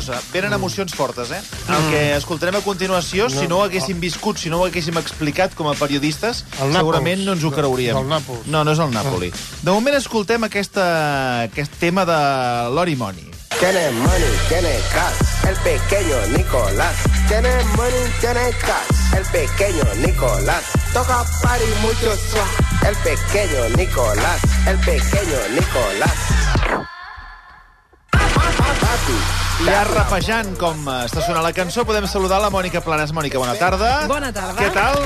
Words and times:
Cosa, 0.00 0.20
venen 0.32 0.52
emocions 0.56 0.94
fortes, 0.94 1.30
eh? 1.30 1.40
El 1.68 1.90
que 1.92 2.00
escoltarem 2.16 2.56
a 2.56 2.64
continuació, 2.64 3.28
si 3.30 3.46
no 3.48 3.60
ho 3.60 3.64
haguéssim 3.66 4.00
viscut, 4.00 4.38
si 4.40 4.50
no 4.50 4.60
ho 4.60 4.66
haguéssim 4.66 4.96
explicat 4.98 5.54
com 5.54 5.68
a 5.68 5.74
periodistes, 5.76 6.44
El 6.60 6.72
segurament 6.72 7.24
no 7.26 7.36
ens 7.36 7.44
ho 7.44 7.52
creuríem. 7.52 7.98
El 8.00 8.08
Nàpols. 8.08 8.48
No, 8.48 8.64
no 8.64 8.72
és 8.72 8.80
el 8.80 8.94
Nàpoli. 8.94 9.30
De 9.60 9.70
moment 9.70 9.98
escoltem 9.98 10.48
aquesta, 10.48 10.86
aquest 11.50 11.76
tema 11.82 12.06
de 12.08 12.16
Lori 12.72 12.96
Moni. 12.96 13.28
Tiene 13.60 13.90
money, 13.90 14.34
tiene 14.48 14.72
cash, 14.94 15.20
el 15.50 15.56
pequeño 15.60 16.16
Nicolás. 16.38 16.96
Tiene 17.28 17.52
money, 17.76 18.04
tiene 18.20 18.50
cash, 18.64 19.18
el 19.18 19.24
pequeño 19.28 19.84
Nicolás. 20.06 20.64
Toca 20.94 21.24
party 21.42 21.68
mucho 21.82 22.16
swag, 22.16 22.88
el 22.88 22.96
pequeño 23.04 23.68
Nicolás, 23.76 24.40
el 24.66 24.78
pequeño 24.78 25.38
Nicolás. 25.52 26.16
Papi, 28.10 29.39
Ja 29.60 29.82
rapejant 29.86 30.54
com 30.58 30.86
eh, 30.88 31.04
està 31.06 31.22
sonant 31.22 31.44
la 31.44 31.52
cançó, 31.54 31.84
podem 31.88 32.06
saludar 32.10 32.40
la 32.42 32.50
Mònica 32.52 32.80
Planes. 32.84 33.12
Mònica, 33.14 33.38
bona 33.40 33.54
tarda. 33.60 33.90
Bona 34.10 34.32
tarda. 34.34 34.56
Què 34.58 34.70
tal? 34.74 35.00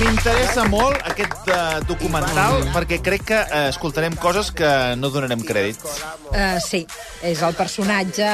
M'interessa 0.00 0.62
molt 0.70 0.96
aquest 1.10 1.48
uh, 1.50 1.80
documental 1.84 2.62
perquè 2.72 3.00
crec 3.04 3.24
que 3.28 3.40
uh, 3.42 3.66
escoltarem 3.68 4.14
coses 4.22 4.48
que 4.56 4.68
no 4.96 5.10
donarem 5.12 5.42
crèdit. 5.44 5.82
Uh, 6.30 6.56
sí, 6.64 6.80
és 7.26 7.42
el 7.44 7.56
personatge 7.58 8.28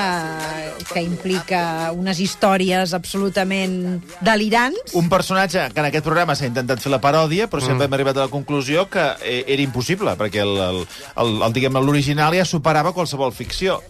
que 0.92 1.02
implica 1.02 1.90
unes 1.96 2.20
històries 2.22 2.94
absolutament 2.94 3.98
delirants. 4.22 4.94
Un 5.00 5.10
personatge 5.10 5.64
que 5.72 5.82
en 5.82 5.88
aquest 5.90 6.06
programa 6.06 6.36
s'ha 6.38 6.46
intentat 6.52 6.84
fer 6.84 6.92
la 6.94 7.02
paròdia, 7.02 7.48
però 7.50 7.64
Mm. 7.64 7.72
sempre 7.72 7.88
hem 7.90 7.98
arribat 7.98 8.20
a 8.20 8.28
la 8.28 8.32
conclusió 8.32 8.86
que 8.92 9.08
era 9.24 9.62
impossible, 9.62 10.14
perquè 10.20 10.44
el, 10.46 10.54
el, 10.70 10.80
el, 11.16 11.36
el, 11.42 11.52
diguem, 11.56 11.80
l'original 11.82 12.36
ja 12.36 12.44
superava 12.46 12.94
qualsevol 12.94 13.32
ficció. 13.34 13.80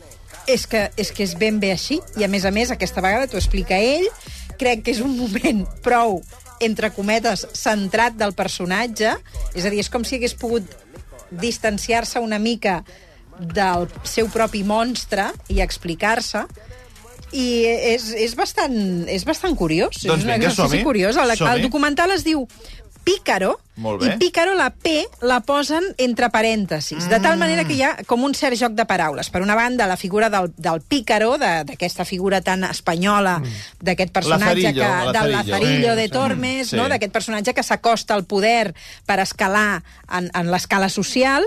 És 0.47 0.67
que, 0.71 0.87
és 0.97 1.11
que 1.13 1.25
és 1.27 1.35
ben 1.39 1.61
bé 1.63 1.73
així, 1.75 2.01
i 2.19 2.25
a 2.25 2.31
més 2.31 2.47
a 2.47 2.53
més, 2.55 2.71
aquesta 2.71 3.03
vegada 3.03 3.27
t'ho 3.31 3.39
explica 3.41 3.79
ell, 3.83 4.07
crec 4.61 4.85
que 4.87 4.95
és 4.95 5.03
un 5.05 5.17
moment 5.19 5.65
prou 5.85 6.21
entre 6.63 6.93
cometes, 6.95 7.45
centrat 7.57 8.17
del 8.17 8.33
personatge, 8.37 9.17
és 9.55 9.67
a 9.67 9.73
dir, 9.73 9.83
és 9.83 9.91
com 9.93 10.07
si 10.07 10.17
hagués 10.17 10.37
pogut 10.39 10.71
distanciar-se 11.31 12.23
una 12.23 12.39
mica 12.39 12.81
del 13.37 13.91
seu 14.07 14.31
propi 14.33 14.63
monstre 14.65 15.29
i 15.53 15.61
explicar-se, 15.61 16.47
i 17.37 17.67
és, 17.67 18.09
és, 18.15 18.35
bastant, 18.39 18.77
és 19.11 19.27
bastant 19.27 19.57
curiós. 19.59 19.99
Doncs 19.99 20.23
és 20.23 20.25
un 20.25 20.31
vinga, 20.31 20.53
exercici. 20.53 20.81
El, 20.87 21.35
Som-hi. 21.37 21.53
el 21.59 21.67
documental 21.67 22.15
es 22.15 22.25
diu 22.25 22.47
Pícaro, 23.07 23.61
i 24.03 24.09
Pícaro, 24.19 24.57
la 24.59 24.71
P, 24.75 25.05
la 25.23 25.39
posen 25.47 25.85
entre 26.03 26.27
parèntesis, 26.35 27.07
de 27.07 27.21
tal 27.23 27.37
manera 27.39 27.63
que 27.69 27.77
hi 27.77 27.83
ha 27.87 27.93
com 28.09 28.25
un 28.27 28.35
cert 28.35 28.57
joc 28.59 28.73
de 28.75 28.83
paraules. 28.89 29.29
Per 29.31 29.43
una 29.45 29.55
banda, 29.55 29.87
la 29.87 29.97
figura 30.01 30.27
del, 30.33 30.51
del 30.57 30.81
Pícaro, 30.83 31.37
de- 31.39 31.63
d'aquesta 31.69 32.05
figura 32.05 32.41
tan 32.43 32.65
espanyola, 32.67 33.37
d'aquest 33.79 34.11
personatge 34.11 34.73
Lazarillo, 34.73 34.83
que, 34.83 34.89
del 34.89 35.13
Lazarillo. 35.13 35.53
Lazarillo 35.55 35.95
Sí, 35.95 36.01
de. 36.03 36.09
Tormes, 36.09 36.69
Sí. 36.73 36.77
no? 36.77 36.89
d'aquest 36.91 37.13
personatge 37.15 37.55
que 37.55 37.63
s'acosta 37.63 38.15
al 38.19 38.25
poder 38.25 38.75
per 39.07 39.21
escalar 39.23 39.85
en, 40.11 40.31
en 40.35 40.51
l'escala 40.51 40.89
social, 40.89 41.47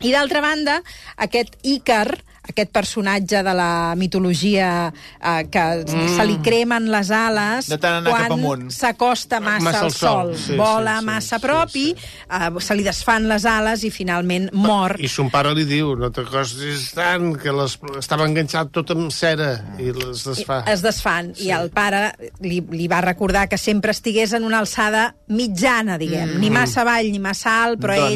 i 0.00 0.12
d'altra 0.12 0.42
banda, 0.44 0.82
aquest 1.16 1.56
Ícar, 1.62 2.20
aquest 2.48 2.70
personatge 2.72 3.42
de 3.44 3.54
la 3.54 3.94
mitologia 3.96 4.70
eh, 4.90 5.46
que 5.52 5.64
mm. 5.84 6.08
se 6.16 6.26
li 6.28 6.38
cremen 6.44 6.88
les 6.92 7.10
ales 7.14 7.68
quan 8.08 8.68
s'acosta 8.72 9.40
massa, 9.40 9.64
Massa 9.68 9.84
al 9.84 9.92
sol. 9.92 10.32
sol, 10.32 10.34
Sí, 10.38 10.56
vola 10.56 10.94
sí, 10.98 11.00
sí, 11.00 11.06
massa 11.06 11.36
sí, 11.38 11.42
prop 11.44 11.76
i 11.76 11.86
sí. 11.92 12.08
eh, 12.30 12.50
se 12.64 12.76
li 12.78 12.86
desfan 12.86 13.28
les 13.28 13.44
ales 13.48 13.84
i 13.84 13.90
finalment 13.92 14.48
mor. 14.52 14.96
I 15.00 15.08
son 15.12 15.30
pare 15.32 15.52
li 15.56 15.64
diu, 15.68 15.94
no 15.98 16.10
t'acostis 16.14 16.88
tant, 16.96 17.32
que 17.40 17.52
les, 17.54 17.76
estava 18.00 18.26
enganxat 18.28 18.72
tot 18.74 18.92
amb 18.94 19.10
cera 19.14 19.50
i 19.78 19.90
les 19.92 20.24
desfà. 20.26 20.62
es 20.72 20.82
desfan 20.84 21.32
sí. 21.34 21.48
i 21.48 21.52
el 21.56 21.70
pare 21.74 22.12
li, 22.44 22.60
li 22.72 22.88
va 22.90 23.00
recordar 23.04 23.46
que 23.48 23.58
sempre 23.58 23.92
estigués 23.94 24.32
en 24.36 24.44
una 24.44 24.60
alçada 24.62 25.14
mitjana, 25.28 25.98
diguem, 26.00 26.36
mm. 26.36 26.40
ni 26.40 26.50
massa 26.50 26.82
avall 26.84 27.10
ni 27.12 27.20
massa 27.22 27.58
alt, 27.64 27.80
però 27.82 27.96
Doncs- 27.98 28.12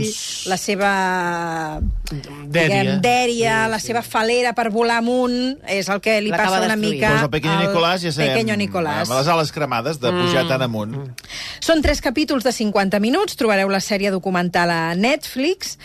ell, 0.47 0.51
la 0.53 0.57
seva 0.61 0.91
Dèria. 2.13 2.63
diguem, 2.63 3.01
dèria, 3.03 3.57
la 3.71 3.79
seva 3.83 4.03
falera 4.23 4.55
per 4.57 4.71
volar 4.73 5.01
amunt, 5.03 5.59
és 5.69 5.91
el 5.93 6.01
que 6.03 6.17
li 6.23 6.33
passa 6.33 6.61
una 6.63 6.73
destruint. 6.73 6.97
mica 6.97 7.11
Doncs 7.11 7.27
el 7.27 7.33
Pequeño 7.35 7.59
al 7.59 7.67
Nicolàs 7.67 8.07
ja 8.07 8.13
sabem, 8.15 8.33
Pequeño 8.33 8.57
Nicolàs. 8.61 9.05
amb 9.05 9.19
les 9.19 9.31
ales 9.35 9.53
cremades 9.53 10.01
de 10.03 10.13
pujar 10.15 10.47
tan 10.49 10.63
amunt. 10.63 10.97
Són 11.61 11.83
tres 11.85 12.01
capítols 12.05 12.47
de 12.47 12.55
50 12.55 13.01
minuts, 13.03 13.37
trobareu 13.37 13.71
la 13.73 13.83
sèrie 13.83 14.13
documental 14.15 14.71
a 14.71 14.83
Netflix. 14.95 15.77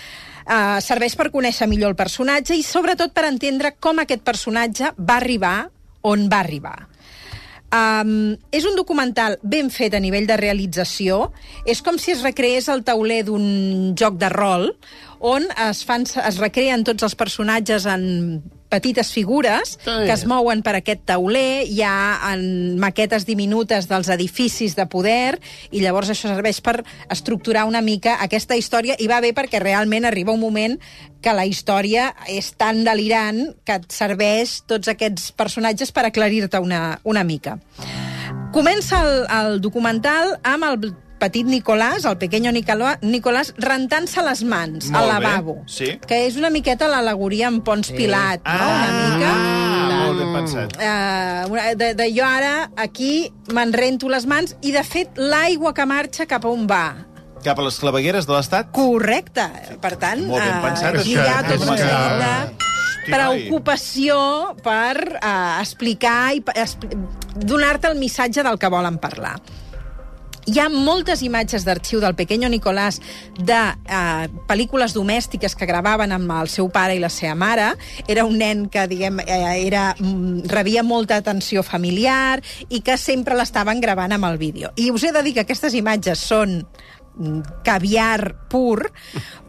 Uh, 0.47 0.79
serveix 0.79 1.17
per 1.19 1.27
conèixer 1.27 1.67
millor 1.67 1.91
el 1.91 1.97
personatge 1.99 2.55
i 2.55 2.63
sobretot 2.63 3.11
per 3.11 3.25
entendre 3.27 3.73
com 3.83 3.99
aquest 3.99 4.23
personatge 4.23 4.93
va 4.95 5.17
arribar 5.19 5.57
on 6.07 6.29
va 6.31 6.39
arribar. 6.39 6.77
Um, 7.67 8.37
és 8.55 8.63
un 8.63 8.77
documental 8.79 9.35
ben 9.43 9.67
fet 9.73 9.97
a 9.97 9.99
nivell 9.99 10.27
de 10.29 10.37
realització. 10.39 11.33
És 11.67 11.81
com 11.83 11.97
si 11.99 12.13
es 12.15 12.23
recreés 12.23 12.69
el 12.71 12.85
tauler 12.87 13.23
d'un 13.27 13.93
joc 13.99 14.19
de 14.21 14.29
rol 14.31 14.69
on 15.19 15.47
es, 15.65 15.81
fan, 15.83 16.05
es 16.05 16.37
recreen 16.39 16.85
tots 16.87 17.03
els 17.03 17.17
personatges 17.17 17.87
en 17.89 18.05
petites 18.69 19.11
figures 19.13 19.77
Ah, 19.85 20.03
que 20.05 20.11
es 20.11 20.25
mouen 20.27 20.61
per 20.63 20.75
aquest 20.77 21.05
tauler, 21.07 21.63
hi 21.67 21.81
ha 21.85 22.33
en 22.33 22.77
maquetes 22.79 23.25
diminutes 23.27 23.87
dels 23.87 24.09
edificis 24.13 24.75
de 24.75 24.85
poder, 24.91 25.39
i 25.71 25.81
llavors 25.81 26.11
això 26.11 26.29
serveix 26.31 26.59
per 26.61 26.81
estructurar 27.09 27.65
una 27.69 27.81
mica 27.81 28.17
aquesta 28.23 28.57
història, 28.59 28.97
i 28.99 29.07
va 29.07 29.21
bé 29.23 29.33
perquè 29.33 29.61
realment 29.63 30.05
arriba 30.05 30.35
un 30.35 30.41
moment 30.43 30.77
que 31.21 31.33
la 31.33 31.45
història 31.47 32.11
és 32.27 32.51
tan 32.57 32.83
delirant 32.83 33.55
que 33.65 33.79
et 33.79 33.89
serveix 33.91 34.61
tots 34.67 34.91
aquests 34.91 35.31
personatges 35.31 35.91
per 35.91 36.05
aclarir-te 36.07 36.59
una, 36.59 36.99
una 37.03 37.23
mica. 37.23 37.57
Comença 38.53 39.01
el, 39.03 39.25
el 39.27 39.61
documental 39.61 40.37
amb 40.43 40.67
el 40.67 40.79
petit 41.19 41.45
Nicolàs, 41.45 42.05
el 42.05 42.17
pequeño 42.17 42.51
Nicolà- 42.51 42.97
Nicolàs, 43.01 43.53
rentant-se 43.57 44.21
les 44.23 44.43
mans 44.43 44.89
Molt 44.91 44.95
al 45.03 45.07
bé, 45.19 45.23
lavabo. 45.27 45.55
sí. 45.65 45.99
Que 46.07 46.25
és 46.27 46.35
una 46.37 46.49
miqueta 46.49 46.87
l'alegoria 46.87 47.47
amb 47.47 47.63
Pons 47.65 47.91
Pilat, 47.91 48.41
no? 48.45 48.67
Una 48.67 48.91
mica. 49.01 49.31
Ah, 49.33 50.05
molt 50.05 50.19
ben 50.19 50.33
pensat. 50.33 50.77
Uh, 50.77 51.75
de, 51.75 51.93
de 51.95 52.07
jo 52.15 52.23
ara 52.25 52.69
aquí 52.77 53.31
me'n 53.53 53.73
rento 53.73 54.09
les 54.09 54.25
mans 54.25 54.55
i 54.61 54.71
de 54.71 54.83
fet 54.83 55.17
l'aigua 55.17 55.73
que 55.73 55.85
marxa 55.85 56.25
cap 56.25 56.45
a 56.45 56.49
on 56.49 56.67
va 56.69 56.85
Cap 57.43 57.59
a 57.59 57.63
les 57.67 57.75
clavegueres 57.79 58.25
de 58.25 58.33
l'Estat? 58.33 58.71
correcte 58.73 59.45
per 59.81 59.95
tant 59.97 60.23
Molt 60.27 60.43
ben 60.43 60.61
pensat, 60.61 60.95
aquí 60.99 61.13
hi 61.13 61.17
ha 61.17 61.43
tot 61.45 61.61
un 61.61 61.77
seguit 61.77 62.17
de 62.21 63.11
preocupació 63.11 64.17
per 64.63 65.19
uh, 65.21 65.59
explicar 65.61 66.33
i 66.35 66.41
expli 66.55 66.89
donar-te 67.37 67.87
el 67.91 67.97
missatge 67.99 68.43
del 68.43 68.57
que 68.59 68.67
volen 68.73 68.97
parlar 68.97 69.35
hi 70.47 70.61
ha 70.63 70.69
moltes 70.71 71.21
imatges 71.27 71.65
d'arxiu 71.67 71.99
del 71.99 72.15
Pequeño 72.15 72.47
Nicolàs 72.47 73.01
de 73.35 73.57
eh, 73.57 74.27
pel·lícules 74.47 74.95
domèstiques 74.95 75.57
que 75.59 75.67
gravaven 75.67 76.13
amb 76.15 76.31
el 76.39 76.47
seu 76.51 76.69
pare 76.71 76.95
i 76.95 77.01
la 77.03 77.11
seva 77.11 77.35
mare. 77.35 77.73
Era 78.07 78.23
un 78.25 78.37
nen 78.39 78.67
que, 78.71 78.85
diguem, 78.87 79.19
eh, 79.25 79.41
era, 79.65 79.89
mm, 79.99 80.47
rebia 80.47 80.85
molta 80.87 81.19
atenció 81.19 81.63
familiar 81.67 82.39
i 82.69 82.79
que 82.79 82.95
sempre 82.97 83.35
l'estaven 83.35 83.83
gravant 83.83 84.15
amb 84.15 84.29
el 84.31 84.39
vídeo. 84.39 84.71
I 84.77 84.89
us 84.91 85.03
he 85.03 85.11
de 85.11 85.23
dir 85.23 85.35
que 85.35 85.43
aquestes 85.43 85.75
imatges 85.75 86.23
són 86.23 86.61
mm, 86.63 87.61
caviar 87.67 88.47
pur, 88.47 88.87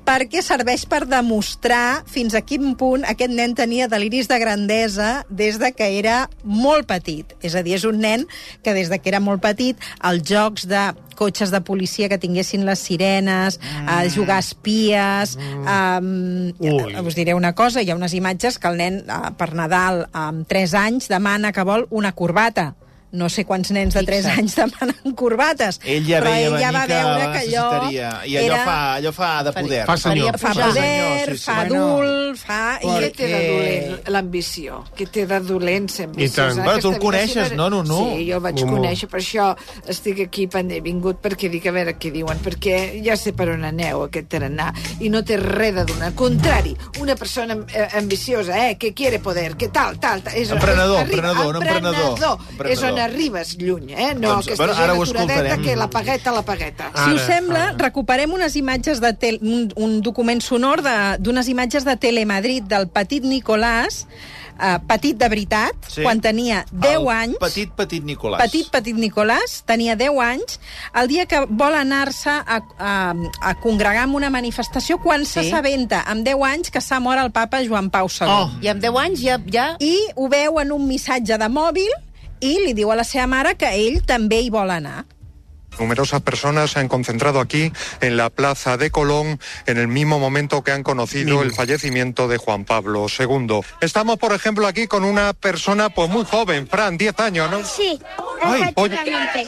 perquè 0.08 0.40
serveix 0.40 0.86
per 0.88 1.02
demostrar 1.04 2.02
fins 2.08 2.32
a 2.32 2.40
quin 2.40 2.72
punt 2.80 3.04
aquest 3.04 3.32
nen 3.34 3.52
tenia 3.58 3.90
deliris 3.92 4.30
de 4.30 4.38
grandesa 4.40 5.08
des 5.28 5.58
de 5.60 5.68
que 5.76 5.90
era 5.98 6.22
molt 6.44 6.88
petit. 6.88 7.34
És 7.44 7.52
a 7.52 7.62
dir, 7.66 7.76
és 7.76 7.84
un 7.84 8.00
nen 8.00 8.24
que 8.64 8.72
des 8.72 8.88
de 8.88 8.98
que 9.02 9.12
era 9.12 9.20
molt 9.20 9.44
petit 9.44 9.76
els 10.08 10.24
jocs 10.24 10.64
de 10.70 10.86
cotxes 11.18 11.52
de 11.52 11.60
policia 11.66 12.08
que 12.08 12.20
tinguessin 12.22 12.64
les 12.64 12.80
sirenes, 12.80 13.58
mm. 13.58 13.88
a 13.90 14.00
jugar 14.08 14.38
a 14.38 14.46
espies... 14.46 15.36
Mm. 15.36 15.66
Um, 15.68 17.06
us 17.08 17.16
diré 17.18 17.34
una 17.34 17.52
cosa, 17.58 17.82
hi 17.82 17.90
ha 17.90 17.98
unes 17.98 18.14
imatges 18.14 18.56
que 18.58 18.70
el 18.70 18.78
nen, 18.80 19.00
eh, 19.04 19.22
per 19.36 19.52
Nadal, 19.58 20.06
amb 20.16 20.46
3 20.48 20.76
anys, 20.78 21.08
demana 21.12 21.52
que 21.52 21.66
vol 21.66 21.88
una 21.90 22.14
corbata 22.16 22.72
no 23.12 23.28
sé 23.32 23.44
quants 23.48 23.70
nens 23.72 23.94
de 23.94 24.02
3 24.04 24.26
anys 24.34 24.56
demanen 24.58 25.14
corbates. 25.16 25.80
Ell 25.84 26.04
ja 26.08 26.18
però 26.20 26.30
veia 26.34 26.48
ell 26.50 26.58
ja 26.60 26.72
va 26.74 26.82
que 26.86 26.92
veure 26.92 27.20
que 27.32 27.38
allò 27.38 27.64
necessitaria. 27.72 28.10
I 28.28 28.36
allò, 28.36 28.54
era... 28.54 28.64
fa, 28.64 28.78
allò 28.98 29.12
fa 29.16 29.30
de 29.46 29.52
poder. 29.56 29.84
Fa 29.88 29.96
senyor. 29.96 30.38
Fa 30.38 30.52
Fa 30.52 30.66
poder, 30.68 30.82
senyor, 30.82 31.28
sí, 31.28 31.36
sí. 31.38 31.44
fa 31.44 31.56
Bueno. 31.64 31.84
adult, 31.86 32.38
fa... 32.38 32.60
Què 32.82 33.10
té 33.16 33.26
de 33.32 33.38
i- 33.38 33.48
dolent 33.48 34.08
l'ambició? 34.14 34.82
Què 34.98 35.06
té 35.10 35.26
de 35.30 35.40
dolent 35.40 35.88
ser 35.90 36.06
ambiciós? 36.10 36.34
tant. 36.36 36.58
En 36.58 36.64
Bueno, 36.64 36.80
tu 36.84 36.92
el 36.92 36.98
coneixes, 36.98 37.52
no, 37.56 37.70
no, 37.70 37.82
no? 37.82 37.98
Sí, 38.10 38.26
jo 38.28 38.36
el 38.36 38.42
vaig 38.44 38.60
molt. 38.64 38.76
conèixer, 38.76 39.08
per 39.08 39.20
això 39.20 39.48
estic 39.88 40.20
aquí 40.26 40.46
pendent. 40.46 40.78
He 40.78 40.84
vingut 40.84 41.22
perquè 41.24 41.48
dic 41.50 41.66
a 41.66 41.72
veure 41.72 41.96
què 41.98 42.12
diuen, 42.12 42.38
perquè 42.44 42.76
ja 43.04 43.16
sé 43.16 43.32
per 43.32 43.48
on 43.54 43.64
aneu 43.64 44.04
aquest 44.04 44.28
tarannà 44.34 44.68
i 45.00 45.08
no 45.08 45.22
té 45.24 45.38
res 45.40 45.74
de 45.80 45.84
donar. 45.88 46.08
Al 46.12 46.14
contrari, 46.18 46.76
una 47.00 47.16
persona 47.16 47.56
eh, 47.72 47.88
ambiciosa, 47.98 48.68
eh, 48.68 48.76
que 48.78 48.92
quiere 48.94 49.18
poder, 49.18 49.56
que 49.56 49.68
tal, 49.68 49.98
tal, 49.98 50.22
tal. 50.22 50.34
És, 50.36 50.50
Emprenedor, 50.52 51.00
emprenedor, 51.06 51.56
un 51.56 51.62
emprenedor. 51.62 52.12
emprenedor. 52.18 52.70
És 52.70 52.82
on 52.82 52.97
arribes 53.00 53.56
lluny, 53.58 53.92
eh? 53.92 54.14
No 54.14 54.28
Doncs, 54.34 54.46
aquesta 54.46 54.64
bueno, 54.66 54.72
ara 54.82 54.92
ho 54.94 55.04
gent 55.04 55.16
aturadeta 55.16 55.34
escoltarem. 55.40 55.64
que 55.64 55.76
la 55.76 55.90
pagueta, 55.90 56.32
la 56.32 56.42
pagueta. 56.42 56.90
Si 56.94 57.12
us 57.14 57.22
Ara, 57.22 57.34
sembla, 57.34 57.62
ara. 57.68 57.76
recuperem 57.78 58.32
unes 58.32 58.56
imatges 58.56 59.00
de 59.00 59.12
tel 59.14 59.38
un, 59.42 59.72
un 59.76 60.00
document 60.02 60.40
sonor 60.42 60.82
de- 60.82 61.16
d'unes 61.18 61.48
imatges 61.48 61.84
de 61.84 61.96
Telemadrid 61.96 62.64
del 62.64 62.88
petit 62.88 63.22
Nicolàs, 63.24 64.06
eh, 64.60 64.78
petit 64.88 65.16
de 65.16 65.28
veritat, 65.28 65.74
Sí. 65.88 66.02
quan 66.02 66.20
tenia 66.20 66.64
10 66.72 66.96
El 67.00 67.08
anys. 67.08 67.36
Petit, 67.38 67.70
petit 67.70 68.02
Nicolàs. 68.04 68.38
Petit, 68.42 68.68
petit 68.70 68.96
Nicolàs, 68.96 69.62
tenia 69.64 69.94
10 69.96 70.18
anys, 70.20 70.58
el 70.94 71.06
dia 71.08 71.26
que 71.26 71.44
vol 71.48 71.74
anar-se 71.74 72.30
a, 72.30 72.60
a, 72.78 73.14
a 73.40 73.54
congregar 73.60 74.04
en 74.08 74.14
una 74.14 74.30
manifestació 74.30 74.98
quan 74.98 75.24
Sí. 75.24 75.32
s'assabenta, 75.44 76.02
amb 76.06 76.24
10 76.26 76.42
anys, 76.42 76.70
que 76.70 76.80
s'ha 76.80 76.98
mort 77.00 77.20
el 77.22 77.30
papa 77.30 77.62
Joan 77.64 77.90
Pau 77.90 78.08
II. 78.08 78.26
Oh. 78.28 78.50
I 78.60 78.68
amb 78.68 78.80
10 78.82 78.96
anys 78.96 79.20
ja... 79.22 79.38
ja... 79.46 79.76
I 79.78 79.96
ho 80.16 80.28
veu 80.28 80.58
en 80.60 80.72
un 80.72 80.86
missatge 80.88 81.38
de 81.38 81.48
mòbil 81.48 81.90
i 82.40 82.58
li 82.64 82.74
diu 82.74 82.90
a 82.92 82.96
la 82.96 83.04
seva 83.04 83.26
mare 83.26 83.56
que 83.56 83.70
ell 83.74 84.02
també 84.06 84.42
hi 84.42 84.50
vol 84.50 84.70
anar. 84.70 85.04
Numerosas 85.78 86.22
personas 86.22 86.72
se 86.72 86.80
han 86.80 86.88
concentrado 86.88 87.40
aquí 87.40 87.72
en 88.00 88.16
la 88.16 88.30
plaza 88.30 88.76
de 88.76 88.90
Colón 88.90 89.38
en 89.66 89.78
el 89.78 89.86
mismo 89.86 90.18
momento 90.18 90.62
que 90.64 90.72
han 90.72 90.82
conocido 90.82 91.42
el 91.42 91.52
fallecimiento 91.52 92.26
de 92.26 92.36
Juan 92.36 92.64
Pablo 92.64 93.06
II. 93.06 93.60
Estamos, 93.80 94.18
por 94.18 94.32
ejemplo, 94.32 94.66
aquí 94.66 94.86
con 94.88 95.04
una 95.04 95.34
persona 95.34 95.88
pues 95.90 96.08
muy 96.10 96.24
joven, 96.24 96.66
Fran, 96.66 96.98
10 96.98 97.20
años, 97.20 97.50
¿no? 97.50 97.64
Sí, 97.64 97.98
Ay, 98.42 98.62
efectivamente. 98.62 99.46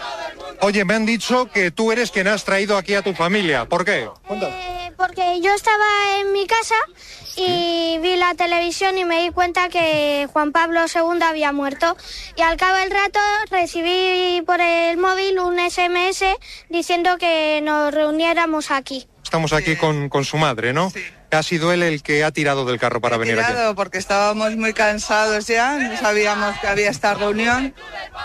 Oye, 0.62 0.84
me 0.84 0.94
han 0.94 1.06
dicho 1.06 1.50
que 1.50 1.70
tú 1.70 1.90
eres 1.90 2.10
quien 2.10 2.28
has 2.28 2.44
traído 2.44 2.76
aquí 2.76 2.94
a 2.94 3.02
tu 3.02 3.14
familia. 3.14 3.64
¿Por 3.64 3.84
qué? 3.84 4.08
Eh, 4.30 4.92
porque 4.96 5.40
yo 5.40 5.54
estaba 5.54 6.20
en 6.20 6.32
mi 6.32 6.46
casa 6.46 6.74
y 7.36 7.98
vi 8.02 8.16
la 8.16 8.34
televisión 8.34 8.98
y 8.98 9.04
me 9.04 9.22
di 9.22 9.30
cuenta 9.30 9.70
que 9.70 10.28
Juan 10.32 10.52
Pablo 10.52 10.80
II 10.94 11.22
había 11.22 11.52
muerto. 11.52 11.96
Y 12.36 12.42
al 12.42 12.58
cabo 12.58 12.76
del 12.76 12.90
rato 12.90 13.20
recibí 13.50 14.42
por 14.42 14.60
el 14.60 14.98
móvil 14.98 15.38
un 15.38 15.58
SMS 15.58 16.24
diciendo 16.68 17.16
que 17.18 17.60
nos 17.62 17.94
reuniéramos 17.94 18.70
aquí. 18.70 19.09
Estamos 19.30 19.52
aquí 19.52 19.76
con, 19.76 20.08
con 20.08 20.24
su 20.24 20.38
madre, 20.38 20.72
¿no? 20.72 20.92
Ha 21.30 21.42
sido 21.44 21.72
él 21.72 21.84
el 21.84 22.02
que 22.02 22.24
ha 22.24 22.32
tirado 22.32 22.64
del 22.64 22.80
carro 22.80 23.00
para 23.00 23.16
venir 23.16 23.38
aquí. 23.38 23.52
tirado 23.52 23.76
porque 23.76 23.98
estábamos 23.98 24.56
muy 24.56 24.72
cansados 24.72 25.46
ya, 25.46 25.78
no 25.78 25.96
sabíamos 25.96 26.58
que 26.58 26.66
había 26.66 26.90
esta 26.90 27.14
reunión 27.14 27.72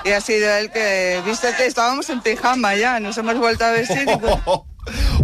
y 0.04 0.10
ha 0.10 0.20
sido 0.20 0.50
él 0.56 0.72
que, 0.72 1.22
viste 1.24 1.54
que 1.56 1.68
estábamos 1.68 2.10
en 2.10 2.22
pijama 2.22 2.74
ya, 2.74 3.00
nos 3.00 3.16
hemos 3.20 3.38
vuelto 3.38 3.66
a 3.66 3.70
vestir 3.74 4.08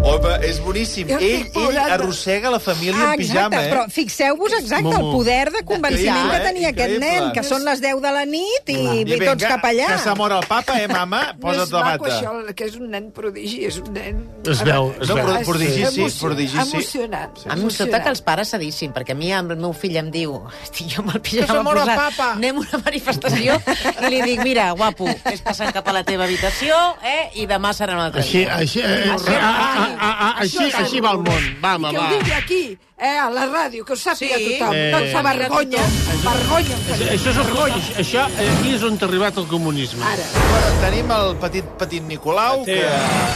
Home, 0.02 0.32
és 0.48 0.58
boníssim. 0.64 1.10
Ell, 1.14 1.46
ell 1.54 1.78
arrossega 1.78 2.50
la 2.50 2.60
família 2.60 3.12
Ah, 3.12 3.14
en 3.14 3.22
exacte, 3.22 3.28
pijama, 3.28 3.60
eh? 3.62 3.70
però 3.72 3.84
fixeu-vos 3.94 4.54
exacte 4.58 4.90
el 4.98 5.04
poder 5.14 5.52
de 5.54 5.62
convenciment 5.64 6.18
Increïble, 6.18 6.38
que 6.40 6.48
tenia 6.48 6.68
eh? 6.68 6.72
aquest 6.72 6.94
Increïble. 6.96 7.22
nen, 7.22 7.34
que 7.36 7.44
són 7.46 7.64
les 7.68 7.82
10 7.84 8.02
de 8.02 8.12
la 8.16 8.24
nit 8.26 8.72
i, 8.74 8.78
i, 8.78 9.04
vinga, 9.06 9.28
tots 9.36 9.46
cap 9.46 9.66
allà. 9.70 9.88
Que 9.94 10.00
s'ha 10.02 10.16
mort 10.18 10.36
el 10.40 10.48
papa, 10.50 10.78
eh, 10.82 10.88
mama? 10.90 11.22
No 11.38 11.52
és 11.54 11.60
Posa't 11.62 11.76
la 11.78 11.84
maco, 11.86 12.06
bata. 12.06 12.18
això, 12.18 12.56
que 12.58 12.66
és 12.72 12.76
un 12.80 12.90
nen 12.96 13.12
prodigi, 13.14 13.60
és 13.70 13.78
un 13.84 13.92
nen... 13.94 14.24
Es 14.50 14.64
veu, 14.66 14.90
es 15.00 15.08
No, 15.12 15.16
veu. 15.20 15.28
però 15.30 15.44
prodigi 15.46 15.86
sí, 15.94 16.08
prodigi 16.20 16.58
sí. 16.58 16.64
Emocionant. 16.66 17.38
A 17.46 17.56
mi 17.56 17.68
em 17.68 17.70
sobta 17.78 18.02
que 18.02 18.10
els 18.16 18.22
pares 18.26 18.50
cedissin, 18.56 18.92
perquè 18.98 19.14
a 19.14 19.20
mi 19.20 19.30
el 19.32 19.54
meu 19.56 19.74
fill 19.78 19.98
em 20.02 20.10
diu 20.12 20.40
estic 20.64 20.90
jo 20.96 21.04
amb 21.06 21.14
el 21.16 21.22
pijama 21.22 21.62
mor 21.64 21.78
el 21.78 21.86
posat, 21.86 22.02
papa." 22.18 22.32
anem 22.40 22.58
a 22.58 22.66
una 22.66 22.82
manifestació, 22.86 23.60
i 24.02 24.10
li 24.10 24.22
dic, 24.26 24.42
mira, 24.44 24.72
guapo, 24.74 25.06
vés 25.28 25.42
passant 25.46 25.70
cap 25.76 25.88
a 25.88 25.94
la 26.00 26.04
teva 26.08 26.26
habitació, 26.26 26.76
eh, 27.06 27.30
i 27.44 27.46
demà 27.50 27.72
serà 27.78 27.94
un 27.94 28.04
altre 28.08 28.22
Així, 28.26 28.40
dia. 28.46 28.56
així, 28.58 28.80
eh, 28.82 29.12
ah, 29.52 29.76
ah, 29.78 29.90
ah, 30.00 30.16
ah, 30.28 30.32
així, 30.46 30.70
així 30.82 31.02
va 31.04 31.12
el 31.18 31.22
món. 31.26 31.50
Va, 31.64 31.76
home, 31.76 31.90
I 31.90 31.96
que 31.96 31.98
ho 31.98 32.04
va. 32.04 32.10
digui 32.16 32.34
aquí, 32.38 32.62
eh, 33.02 33.18
a 33.18 33.30
la 33.34 33.48
ràdio, 33.50 33.84
que 33.84 33.94
ho 33.94 33.96
sàpiga 33.98 34.38
Sí. 34.38 34.58
tothom. 34.60 34.74
Eh. 34.76 34.92
Et 35.02 35.12
fa 35.14 35.22
vergonya. 35.26 35.82
Vergonya. 36.24 36.76
Això, 37.12 37.32
és 37.32 37.38
el, 37.38 37.98
això 38.04 38.26
eh, 38.40 38.50
aquí 38.60 38.76
és 38.76 38.84
on 38.84 38.98
ha 39.02 39.06
arribat 39.08 39.38
el 39.42 39.48
comunisme. 39.48 40.04
Ara. 40.06 40.24
Bueno, 40.52 40.82
tenim 40.86 41.12
el 41.12 41.36
petit 41.42 41.66
petit 41.82 42.04
Nicolau 42.04 42.64
que 42.66 42.78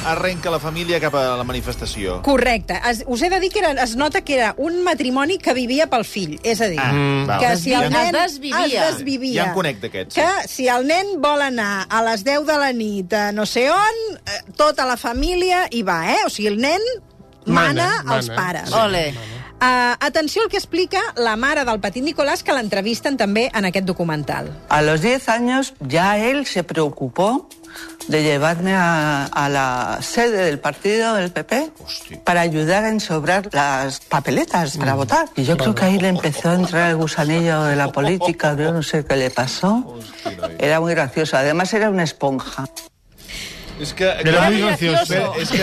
arrenca 0.06 0.52
la 0.54 0.60
família 0.60 1.00
cap 1.02 1.16
a 1.16 1.36
la 1.38 1.44
manifestació. 1.44 2.22
Correcte. 2.22 2.80
Es, 2.90 3.04
us 3.08 3.22
he 3.24 3.30
de 3.30 3.40
dir 3.40 3.50
que 3.52 3.60
era, 3.60 3.72
es 3.84 3.96
nota 3.96 4.22
que 4.22 4.36
era 4.36 4.54
un 4.58 4.84
matrimoni 4.84 5.38
que 5.40 5.54
vivia 5.54 5.88
pel 5.90 6.06
fill. 6.06 6.40
És 6.44 6.62
a 6.62 6.68
dir, 6.68 6.80
Ah, 6.80 6.92
val. 7.28 7.40
que 7.40 7.58
si 7.58 7.74
el 7.74 7.84
Es 7.86 7.90
nen... 7.92 8.12
desvivia. 8.14 8.88
Es 8.90 8.96
desvivia. 8.98 9.42
Ja 9.44 9.48
en 9.50 9.56
conec 9.56 9.80
d'aquests, 9.82 10.16
Que 10.16 10.48
si 10.48 10.68
el 10.68 10.86
nen 10.88 11.16
vol 11.22 11.42
anar 11.42 11.88
a 11.90 12.04
les 12.04 12.24
10 12.24 12.46
de 12.46 12.58
la 12.58 12.72
nit 12.74 13.14
a 13.14 13.32
no 13.32 13.46
sé 13.46 13.70
on, 13.72 13.98
eh, 14.26 14.42
tota 14.56 14.86
la 14.86 14.98
família 14.98 15.68
hi 15.72 15.82
va, 15.82 16.12
eh? 16.14 16.20
O 16.26 16.30
sigui, 16.30 16.48
el 16.50 16.58
nen 16.62 16.82
mana, 17.46 18.02
Mana, 18.04 18.16
als 18.16 18.28
mana. 18.30 18.42
pares. 18.42 18.72
Ole. 18.72 19.14
Uh, 19.66 19.98
atenció 20.00 20.44
al 20.44 20.50
que 20.50 20.58
explica 20.58 21.00
la 21.16 21.36
mare 21.36 21.64
del 21.66 21.80
petit 21.82 22.04
Nicolàs, 22.06 22.44
que 22.46 22.54
l'entrevisten 22.54 23.16
també 23.18 23.48
en 23.50 23.66
aquest 23.66 23.88
documental. 23.90 24.52
A 24.70 24.84
los 24.86 25.02
10 25.02 25.30
años 25.30 25.74
ya 25.80 26.20
él 26.20 26.46
se 26.46 26.62
preocupó 26.64 27.50
de 28.08 28.22
llevarme 28.22 28.76
a, 28.76 29.26
a 29.26 29.50
la 29.50 29.98
sede 30.02 30.46
del 30.46 30.60
partido 30.60 31.16
del 31.16 31.32
PP 31.32 31.72
para 32.24 32.42
ayudar 32.42 32.84
a 32.84 32.90
ensobrar 32.90 33.50
las 33.54 34.02
papeletas 34.02 34.78
para 34.78 34.94
votar. 34.94 35.30
Y 35.36 35.46
yo 35.46 35.58
creo 35.58 35.74
que 35.74 35.86
ahí 35.86 35.98
le 35.98 36.10
empezó 36.10 36.50
a 36.50 36.54
entrar 36.54 36.92
el 36.92 36.98
gusanillo 36.98 37.64
de 37.64 37.76
la 37.76 37.92
política, 37.92 38.56
yo 38.56 38.72
no 38.72 38.84
sé 38.84 39.04
qué 39.04 39.16
le 39.16 39.32
pasó. 39.32 39.98
Era 40.60 40.80
muy 40.80 40.94
gracioso, 40.94 41.38
además 41.38 41.74
era 41.74 41.90
una 41.90 42.04
esponja. 42.04 42.66
És 43.80 43.94
que... 43.94 44.06
Era 44.08 44.50
muy 44.50 44.62
gracioso. 44.62 45.34
És 45.42 45.50
que 45.52 45.60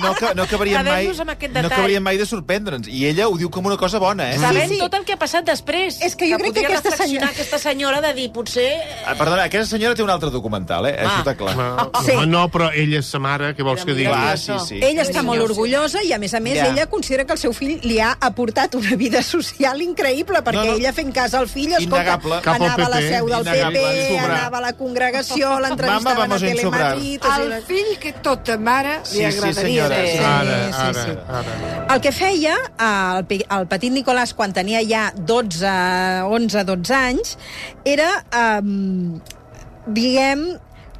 no, 0.00 0.14
ca- 0.14 0.32
no 0.34 0.42
acabaríem 0.44 0.84
mai, 0.86 1.06
no 1.10 1.66
acabaríem 1.68 2.02
mai 2.02 2.16
de 2.16 2.24
sorprendre'ns. 2.26 2.88
I 2.88 3.04
ella 3.10 3.26
ho 3.28 3.36
diu 3.36 3.50
com 3.52 3.66
una 3.68 3.76
cosa 3.76 3.98
bona, 4.00 4.30
eh? 4.32 4.38
Sabent 4.40 4.72
sí. 4.72 4.78
tot 4.80 4.94
el 4.96 5.04
que 5.04 5.12
ha 5.12 5.18
passat 5.20 5.44
després. 5.44 5.98
És 6.06 6.16
que 6.16 6.30
jo 6.30 6.38
crec 6.40 6.54
que 6.56 6.64
aquesta 6.66 6.94
senyora- 6.96 7.28
aquesta 7.34 7.58
senyora 7.60 8.00
de 8.00 8.14
dir, 8.16 8.30
potser... 8.32 8.70
Ah, 9.04 9.14
perdona, 9.18 9.44
aquesta 9.50 9.76
senyora 9.76 9.94
té 9.98 10.02
un 10.02 10.10
altre 10.14 10.30
documental, 10.32 10.86
eh? 10.88 10.94
Això 11.04 11.20
està 11.20 11.36
clar. 11.36 11.56
No, 11.60 11.90
Sí. 12.06 12.16
no, 12.26 12.46
però 12.50 12.70
ella 12.72 13.00
és 13.02 13.06
sa 13.12 13.18
mare, 13.20 13.52
què 13.56 13.62
vols 13.66 13.84
que 13.84 13.92
digui? 13.92 14.08
Clar, 14.08 14.38
sí, 14.40 14.56
sí. 14.66 14.80
Ella 14.82 15.04
està 15.04 15.22
molt 15.26 15.44
orgullosa 15.44 16.00
i, 16.06 16.14
a 16.16 16.18
més 16.18 16.32
a 16.34 16.40
més, 16.40 16.56
Ja. 16.56 16.70
ella 16.72 16.86
considera 16.88 17.26
que 17.28 17.32
el 17.36 17.38
seu 17.42 17.52
fill 17.52 17.78
li 17.84 17.98
ha 18.00 18.14
aportat 18.20 18.74
una 18.80 18.96
vida 18.96 19.22
social 19.22 19.80
increïble, 19.82 20.40
perquè 20.42 20.64
No, 20.64 20.64
no. 20.72 20.78
ella 20.80 20.92
fent 20.96 21.12
cas 21.14 21.34
al 21.34 21.48
fill, 21.48 21.72
escolta, 21.76 22.16
anava 22.54 22.86
a 22.86 22.88
la 22.96 23.00
seu 23.04 23.28
del 23.28 23.44
PP, 23.44 24.18
anava 24.18 24.58
a 24.58 24.64
la 24.70 24.72
congregació, 24.72 25.58
l'entrevistaven 25.60 26.16
a 26.16 26.26
vamos 26.26 26.42
o 27.18 27.32
sigui, 27.34 27.52
Al 27.52 27.62
fill 27.66 27.98
que 28.02 28.12
tota 28.22 28.56
mare 28.58 28.98
li 28.98 29.04
Sí, 29.10 29.18
sí, 29.18 29.26
agradaria 29.26 29.88
sí. 29.88 30.06
ser. 30.12 30.24
Ara, 30.30 30.56
sí, 30.70 30.80
ara, 30.84 31.04
sí. 31.04 31.16
ara. 31.40 31.94
El 31.94 32.00
que 32.04 32.12
feia 32.12 32.54
el, 32.78 33.26
el 33.58 33.68
petit 33.72 33.92
Nicolàs 33.92 34.34
quan 34.36 34.52
tenia 34.56 34.82
ja 34.86 35.10
12, 35.16 35.74
11, 36.30 36.64
12 36.70 36.94
anys 36.94 37.36
era, 37.84 38.10
eh, 38.30 38.60
diguem, 39.86 40.46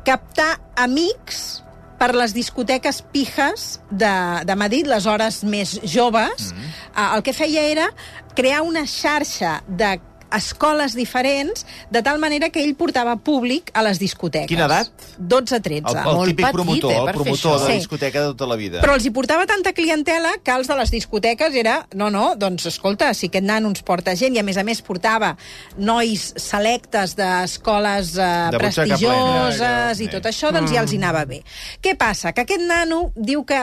captar 0.04 0.54
amics 0.80 1.60
per 2.00 2.14
les 2.16 2.32
discoteques 2.32 3.02
pijes 3.12 3.66
de, 3.90 4.12
de 4.48 4.54
Madrid, 4.56 4.88
les 4.88 5.04
hores 5.06 5.42
més 5.44 5.76
joves. 5.84 6.52
Mm 6.54 6.56
-hmm. 6.56 7.16
el 7.16 7.22
que 7.22 7.32
feia 7.32 7.62
era 7.62 7.90
crear 8.34 8.62
una 8.62 8.86
xarxa 8.86 9.62
de 9.68 10.00
escoles 10.36 10.94
diferents, 10.94 11.64
de 11.90 12.02
tal 12.02 12.18
manera 12.18 12.50
que 12.50 12.62
ell 12.62 12.74
portava 12.74 13.16
públic 13.16 13.70
a 13.74 13.82
les 13.82 13.98
discoteques. 13.98 14.48
Quina 14.48 14.66
edat? 14.66 14.90
12-13. 15.18 15.82
El, 15.90 15.96
el 15.96 16.04
Molt 16.16 16.30
típic 16.30 16.44
petit, 16.46 16.54
promotor, 16.54 16.92
eh, 16.92 16.98
el 17.00 17.12
promotor 17.14 17.34
això. 17.34 17.54
de 17.58 17.64
la 17.64 17.70
Sí. 17.70 17.78
discoteca 17.80 18.20
de 18.20 18.26
tota 18.34 18.46
la 18.46 18.56
vida. 18.56 18.80
Però 18.82 18.94
els 18.94 19.04
hi 19.06 19.10
portava 19.10 19.46
tanta 19.46 19.72
clientela 19.72 20.32
que 20.42 20.50
els 20.52 20.66
de 20.68 20.76
les 20.76 20.90
discoteques 20.90 21.54
era... 21.54 21.86
No, 21.94 22.10
no, 22.10 22.34
doncs 22.36 22.66
escolta, 22.66 23.12
si 23.14 23.26
aquest 23.28 23.44
nano 23.44 23.68
ens 23.68 23.82
porta 23.82 24.14
gent 24.16 24.34
i 24.36 24.38
a 24.38 24.42
més 24.42 24.56
a 24.56 24.64
més 24.64 24.80
portava 24.82 25.36
nois 25.76 26.32
selectes 26.36 27.16
d'escoles 27.16 28.16
eh, 28.16 28.48
De 28.50 28.58
prestigioses 28.58 29.58
plena. 29.58 30.02
i 30.04 30.08
tot 30.08 30.24
això, 30.30 30.52
doncs 30.52 30.70
ja 30.72 30.80
els 30.82 30.92
hi 30.92 30.96
anava 31.00 31.24
bé. 31.24 31.42
Què 31.82 31.96
passa? 31.98 32.32
Que 32.32 32.42
aquest 32.46 32.62
nano 32.62 33.12
diu 33.16 33.44
que 33.44 33.62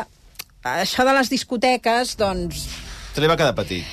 això 0.68 1.06
de 1.08 1.14
les 1.14 1.30
discoteques, 1.30 2.16
doncs, 2.20 2.68
Se 3.14 3.22
li 3.22 3.28
va 3.28 3.38
quedar 3.38 3.56
petit. 3.56 3.86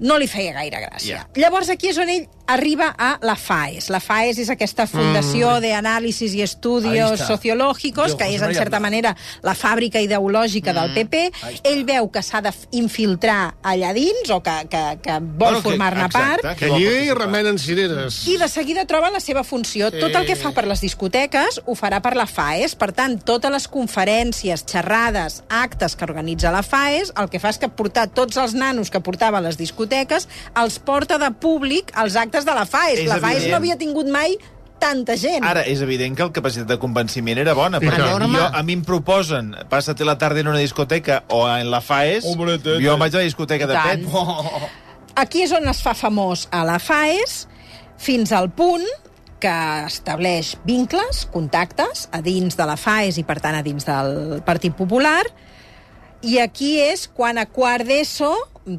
No 0.00 0.18
li 0.18 0.26
feia 0.28 0.52
gaire 0.52 0.78
gràcia. 0.86 1.16
Ja. 1.18 1.28
Llavors 1.34 1.68
aquí 1.70 1.88
és 1.88 1.98
on 1.98 2.08
ell 2.08 2.28
arriba 2.46 2.94
a 2.96 3.18
la 3.20 3.34
FAES. 3.36 3.90
La 3.90 4.00
FAES 4.00 4.38
és 4.38 4.48
aquesta 4.50 4.86
Fundació 4.86 5.56
Mm. 5.58 5.60
de 5.60 5.72
Análisis 5.74 6.32
y 6.32 6.38
Ahí 6.38 6.42
Estudios 6.44 7.12
está. 7.12 7.26
Sociológicos, 7.26 8.12
Yo, 8.12 8.16
que 8.16 8.24
és, 8.34 8.40
en 8.40 8.54
certa 8.54 8.80
manera, 8.80 9.14
la 9.42 9.54
fàbrica 9.54 10.00
ideològica 10.00 10.72
Mm. 10.72 10.76
del 10.76 10.94
PP. 10.94 11.32
Ell 11.64 11.84
veu 11.84 12.10
que 12.10 12.22
s'ha 12.22 12.40
d'infiltrar 12.40 13.56
allà 13.62 13.92
dins, 13.92 14.30
o 14.30 14.40
que, 14.42 14.66
que, 14.70 14.98
que 15.02 15.12
vol 15.18 15.36
Bueno, 15.36 15.56
que- 15.62 15.68
formar-ne 15.68 16.08
part, 16.08 16.56
Que 16.56 16.66
allí 16.66 16.86
hi 16.86 17.10
remenen 17.12 17.58
cireres. 17.58 18.26
i 18.28 18.36
de 18.38 18.48
seguida 18.48 18.86
troba 18.86 19.10
la 19.10 19.20
seva 19.20 19.44
funció. 19.44 19.90
Tot 19.90 20.14
el 20.14 20.24
que 20.26 20.36
fa 20.36 20.52
per 20.52 20.66
les 20.66 20.80
discoteques 20.80 21.60
ho 21.66 21.74
farà 21.74 22.00
per 22.00 22.16
la 22.16 22.26
FAES. 22.26 22.76
Per 22.76 22.92
tant, 22.92 23.22
totes 23.22 23.50
les 23.50 23.68
conferències, 23.68 24.64
xerrades, 24.64 25.42
actes 25.50 25.96
que 25.96 26.04
organitza 26.04 26.50
la 26.50 26.62
FAES, 26.62 27.12
el 27.16 27.28
que 27.28 27.40
fa 27.40 27.50
és 27.50 27.58
que 27.58 27.68
portar 27.68 28.08
tots 28.08 28.36
els 28.36 28.54
nanos 28.54 28.90
que 28.90 29.00
portava 29.00 29.38
a 29.38 29.40
les 29.42 29.56
discoteques 29.58 29.87
els 29.92 30.78
porta 30.78 31.18
de 31.18 31.30
públic 31.30 31.92
als 31.94 32.16
actes 32.16 32.44
de 32.44 32.54
la 32.54 32.66
FAES. 32.66 33.00
És 33.00 33.08
la 33.08 33.18
FAES 33.18 33.44
evident. 33.44 33.50
no 33.50 33.56
havia 33.56 33.76
tingut 33.76 34.08
mai 34.08 34.38
tanta 34.78 35.16
gent. 35.18 35.44
Ara, 35.44 35.64
és 35.66 35.82
evident 35.82 36.16
que 36.16 36.26
la 36.28 36.32
capacitat 36.32 36.68
de 36.70 36.78
convenciment 36.78 37.38
era 37.38 37.54
bona, 37.54 37.80
perquè 37.82 37.98
Enorme. 37.98 38.38
jo, 38.38 38.44
a 38.54 38.62
mi 38.62 38.76
em 38.78 38.84
proposen 38.86 39.54
passa-te 39.68 40.06
la 40.06 40.16
tarda 40.18 40.40
en 40.40 40.48
una 40.48 40.62
discoteca 40.62 41.24
o 41.28 41.42
en 41.48 41.70
la 41.70 41.80
FAES, 41.80 42.24
jo 42.24 42.96
vaig 42.96 43.14
a 43.14 43.18
la 43.18 43.24
discoteca 43.26 43.66
de 43.66 43.74
tant. 43.74 44.06
Pet. 44.06 44.70
Aquí 45.18 45.42
és 45.42 45.52
on 45.52 45.66
es 45.68 45.82
fa 45.82 45.94
famós 45.98 46.46
a 46.54 46.62
la 46.64 46.78
FAES, 46.78 47.48
fins 47.98 48.32
al 48.32 48.50
punt 48.54 48.86
que 49.42 49.54
estableix 49.86 50.56
vincles, 50.66 51.26
contactes, 51.32 52.08
a 52.12 52.20
dins 52.22 52.56
de 52.58 52.66
la 52.66 52.76
FAES 52.78 53.18
i, 53.18 53.24
per 53.26 53.38
tant, 53.42 53.58
a 53.58 53.62
dins 53.62 53.86
del 53.86 54.42
Partit 54.46 54.74
Popular, 54.74 55.24
i 56.22 56.38
aquí 56.42 56.78
és 56.82 57.06
quan 57.14 57.38
a 57.38 57.46
quart 57.46 57.86
d'ESO 57.86 58.32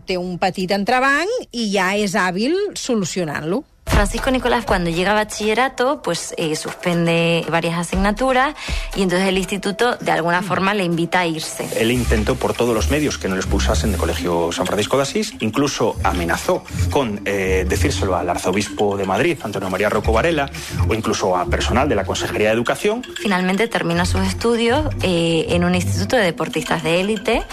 té 0.05 0.17
un 0.17 0.37
petit 0.41 0.71
entrebanc 0.71 1.49
i 1.51 1.69
ja 1.73 1.91
és 1.97 2.15
hàbil 2.15 2.55
solucionant-lo. 2.75 3.63
Francisco 3.89 4.31
Nicolás 4.31 4.63
cuando 4.65 4.89
llega 4.89 5.11
a 5.11 5.13
bachillerato 5.13 6.01
pues 6.01 6.33
eh, 6.37 6.55
suspende 6.55 7.43
varias 7.49 7.77
asignaturas 7.77 8.55
y 8.95 9.01
entonces 9.01 9.27
el 9.27 9.37
instituto 9.37 9.97
de 9.97 10.11
alguna 10.11 10.41
forma 10.41 10.73
le 10.73 10.85
invita 10.85 11.19
a 11.19 11.27
irse. 11.27 11.67
Él 11.75 11.91
intentó 11.91 12.35
por 12.35 12.53
todos 12.53 12.73
los 12.73 12.89
medios 12.91 13.17
que 13.17 13.27
no 13.27 13.35
lo 13.35 13.41
expulsasen 13.41 13.91
del 13.91 13.99
Colegio 13.99 14.51
San 14.51 14.65
Francisco 14.65 14.95
de 14.97 15.03
Asís, 15.03 15.33
incluso 15.39 15.97
amenazó 16.03 16.63
con 16.91 17.21
eh, 17.25 17.65
decírselo 17.67 18.15
al 18.15 18.29
arzobispo 18.29 18.95
de 18.95 19.05
Madrid, 19.05 19.37
Antonio 19.43 19.69
María 19.69 19.89
Rocco 19.89 20.13
Varela, 20.13 20.49
o 20.87 20.93
incluso 20.93 21.35
a 21.35 21.45
personal 21.47 21.89
de 21.89 21.95
la 21.95 22.05
Consejería 22.05 22.49
de 22.49 22.53
Educación. 22.53 23.03
Finalmente 23.15 23.67
termina 23.67 24.05
sus 24.05 24.21
estudios 24.21 24.87
eh, 25.01 25.47
en 25.49 25.65
un 25.65 25.75
instituto 25.75 26.15
de 26.15 26.23
deportistas 26.23 26.83
de 26.83 27.01
élite, 27.01 27.43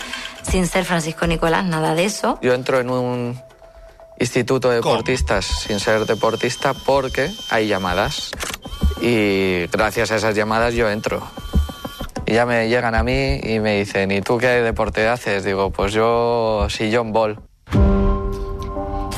sin 0.46 0.66
ser 0.66 0.84
Francisco 0.84 1.26
Nicolás, 1.26 1.64
nada 1.64 1.94
de 1.94 2.04
eso. 2.04 2.38
Yo 2.42 2.54
entro 2.54 2.80
en 2.80 2.90
un 2.90 3.40
instituto 4.18 4.70
de 4.70 4.76
deportistas 4.76 5.44
sin 5.44 5.80
ser 5.80 6.06
deportista 6.06 6.74
porque 6.74 7.30
hay 7.50 7.68
llamadas. 7.68 8.30
Y 9.00 9.66
gracias 9.66 10.10
a 10.10 10.16
esas 10.16 10.34
llamadas 10.34 10.74
yo 10.74 10.90
entro. 10.90 11.22
Y 12.24 12.34
ya 12.34 12.46
me 12.46 12.68
llegan 12.68 12.94
a 12.94 13.02
mí 13.02 13.38
y 13.42 13.60
me 13.60 13.78
dicen, 13.78 14.10
¿y 14.10 14.20
tú 14.20 14.38
qué 14.38 14.48
deporte 14.48 15.06
haces? 15.06 15.44
Digo, 15.44 15.70
pues 15.70 15.92
yo 15.92 16.66
sillón 16.68 17.12
ball. 17.12 17.45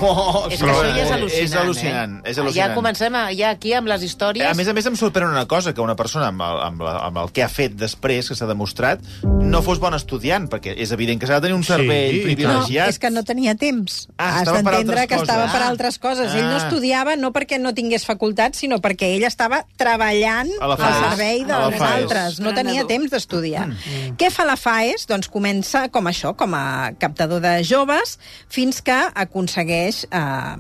Oh, 0.01 0.47
És 0.51 0.61
que 0.61 0.67
això 0.69 0.85
ja 0.95 1.03
és 1.03 1.11
al·lucinant, 1.11 1.43
És 1.43 1.55
al·lucinant, 1.59 2.13
eh? 2.25 2.31
és 2.31 2.39
al·lucinant. 2.39 2.55
Ja 2.71 2.75
comencem 2.77 3.15
a, 3.19 3.23
ja 3.35 3.51
aquí 3.51 3.73
amb 3.75 3.89
les 3.91 4.03
històries... 4.07 4.47
A 4.47 4.55
més 4.55 4.69
a 4.69 4.75
més, 4.77 4.87
em 4.87 4.95
sorprèn 4.99 5.27
una 5.31 5.47
cosa, 5.51 5.73
que 5.75 5.81
una 5.83 5.97
persona 5.99 6.29
amb 6.31 6.43
el, 6.45 6.61
amb, 6.69 6.83
la, 6.87 6.93
amb 7.09 7.19
el 7.25 7.33
que 7.35 7.43
ha 7.43 7.49
fet 7.51 7.75
després, 7.79 8.29
que 8.31 8.37
s'ha 8.39 8.47
demostrat, 8.47 9.03
no 9.25 9.63
fos 9.67 9.81
bon 9.83 9.95
estudiant, 9.97 10.47
perquè 10.53 10.75
és 10.79 10.93
evident 10.95 11.19
que 11.21 11.27
s'ha 11.27 11.41
de 11.41 11.49
tenir 11.49 11.57
un 11.59 11.65
cervell 11.67 12.19
No, 12.19 12.23
privilegiat. 12.29 12.93
és 12.95 12.99
que 13.03 13.11
no 13.11 13.25
tenia 13.27 13.55
temps. 13.59 14.07
Ah, 14.17 14.37
Has 14.39 14.43
estava 14.47 14.63
per 14.63 14.75
d'entendre 14.77 15.01
altres 15.01 15.09
que 15.09 15.15
coses. 15.17 15.29
estava 15.29 15.53
per 15.53 15.63
Ah. 15.63 15.69
altres 15.73 15.99
coses. 15.99 16.35
Ell 16.35 16.47
no 16.47 16.57
Ah. 16.59 16.63
estudiava 16.67 17.17
no 17.17 17.33
perquè 17.33 17.59
no 17.59 17.75
tingués 17.75 18.05
facultat, 18.07 18.55
sinó 18.55 18.79
perquè 18.85 19.11
ell 19.17 19.25
estava 19.25 19.65
treballant 19.77 20.51
A 20.61 20.67
la 20.69 20.75
al 20.79 20.95
servei 21.11 21.45
dels 21.49 21.81
altres. 21.81 22.41
No 22.41 22.53
tenia 22.55 22.85
temps 22.87 23.11
d'estudiar. 23.11 23.67
Mm. 23.69 24.17
Què 24.21 24.31
fa 24.31 24.45
la 24.45 24.57
FAES? 24.57 25.07
Doncs 25.09 25.29
comença 25.29 25.89
com 25.89 26.05
això, 26.07 26.37
com 26.37 26.55
a 26.55 26.93
captador 26.99 27.41
de 27.41 27.57
joves, 27.65 28.19
fins 28.49 28.83
que 28.83 28.99
aconsegueix 29.15 29.88
eh, 29.89 30.57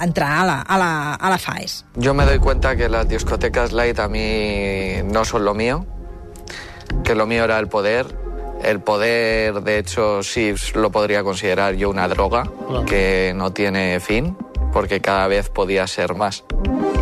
entrar 0.00 0.32
a 0.32 0.44
la, 0.44 0.60
a, 0.62 0.78
la, 0.78 1.14
a 1.14 1.30
la 1.30 1.38
FAES. 1.38 1.84
Yo 1.96 2.14
me 2.14 2.24
doy 2.24 2.38
cuenta 2.38 2.76
que 2.76 2.88
las 2.88 3.08
discotecas 3.08 3.72
light 3.72 3.98
a 3.98 4.08
mí 4.08 5.02
no 5.04 5.24
son 5.24 5.44
lo 5.44 5.54
mío, 5.54 5.86
que 7.04 7.14
lo 7.14 7.26
mío 7.26 7.44
era 7.44 7.58
el 7.58 7.68
poder. 7.68 8.06
El 8.62 8.80
poder, 8.80 9.62
de 9.62 9.78
hecho, 9.78 10.22
sí 10.22 10.52
lo 10.74 10.90
podría 10.90 11.22
considerar 11.22 11.74
yo 11.74 11.90
una 11.90 12.08
droga 12.08 12.50
que 12.86 13.32
no 13.36 13.52
tiene 13.52 14.00
fin, 14.00 14.36
porque 14.72 15.00
cada 15.00 15.28
vez 15.28 15.48
podía 15.48 15.86
ser 15.86 16.14
más. 16.14 16.44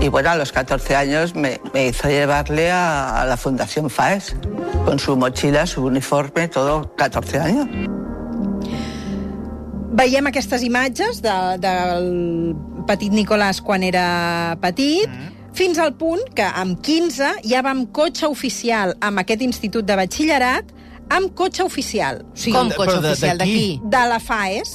Y 0.00 0.08
bueno, 0.08 0.30
a 0.30 0.36
los 0.36 0.52
14 0.52 0.94
años 0.94 1.34
me, 1.34 1.58
me 1.72 1.86
hizo 1.86 2.08
llevarle 2.08 2.70
a, 2.70 3.22
a 3.22 3.24
la 3.24 3.38
Fundación 3.38 3.88
FAES, 3.88 4.36
con 4.84 4.98
su 4.98 5.16
mochila, 5.16 5.66
su 5.66 5.84
uniforme, 5.84 6.48
todo 6.48 6.94
14 6.94 7.38
años. 7.38 7.68
Veiem 9.96 10.26
aquestes 10.28 10.62
imatges 10.66 11.22
de, 11.24 11.34
del 11.62 12.10
petit 12.88 13.12
Nicolàs 13.16 13.62
quan 13.64 13.82
era 13.86 14.56
petit, 14.60 15.08
fins 15.56 15.78
al 15.80 15.94
punt 15.96 16.20
que 16.36 16.44
amb 16.44 16.82
15 16.84 17.30
ja 17.48 17.62
va 17.64 17.72
amb 17.72 17.88
cotxe 17.96 18.28
oficial 18.28 18.92
amb 19.00 19.22
aquest 19.22 19.40
institut 19.46 19.86
de 19.88 19.96
batxillerat, 19.96 20.68
amb 21.16 21.32
cotxe 21.38 21.64
oficial. 21.64 22.20
O 22.28 22.36
sigui, 22.36 22.52
Com 22.58 22.70
cotxe 22.76 23.00
de- 23.00 23.14
oficial? 23.14 23.38
de 23.40 23.44
qui? 23.48 23.80
De 23.84 24.04
la 24.12 24.20
FAES. 24.20 24.74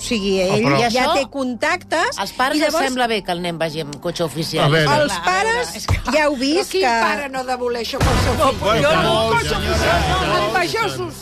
O 0.00 0.02
sigui, 0.02 0.38
ell 0.40 0.62
però- 0.64 0.78
ja 0.80 0.86
això- 0.88 1.14
té 1.18 1.26
contactes... 1.30 2.16
Als 2.18 2.32
pares 2.32 2.56
i 2.56 2.62
llavors... 2.64 2.86
sembla 2.88 3.06
bé 3.10 3.18
que 3.22 3.32
el 3.36 3.42
nen 3.44 3.58
vagi 3.60 3.82
amb 3.84 3.98
cotxe 4.00 4.24
oficial. 4.24 4.64
A 4.64 4.72
veure. 4.72 4.94
Els 5.02 5.18
pares 5.26 5.74
ja 6.14 6.22
heu 6.24 6.36
vist 6.40 6.56
Però 6.56 6.70
quin 6.72 6.86
que... 6.86 6.94
pare 7.04 7.28
no 7.28 7.42
ha 7.44 7.44
de 7.50 7.56
voler 7.60 7.82
això 7.84 8.00
pel 8.00 8.16
seu 8.24 8.38
fill? 8.40 8.58
Bueno, 8.64 8.88
jo 8.88 8.94
no, 8.96 9.12
molt, 9.12 9.36
cotxe 9.36 9.56
oficial, 9.60 10.08
no, 10.08 10.38
amb 10.40 10.56
pagesos. 10.56 11.20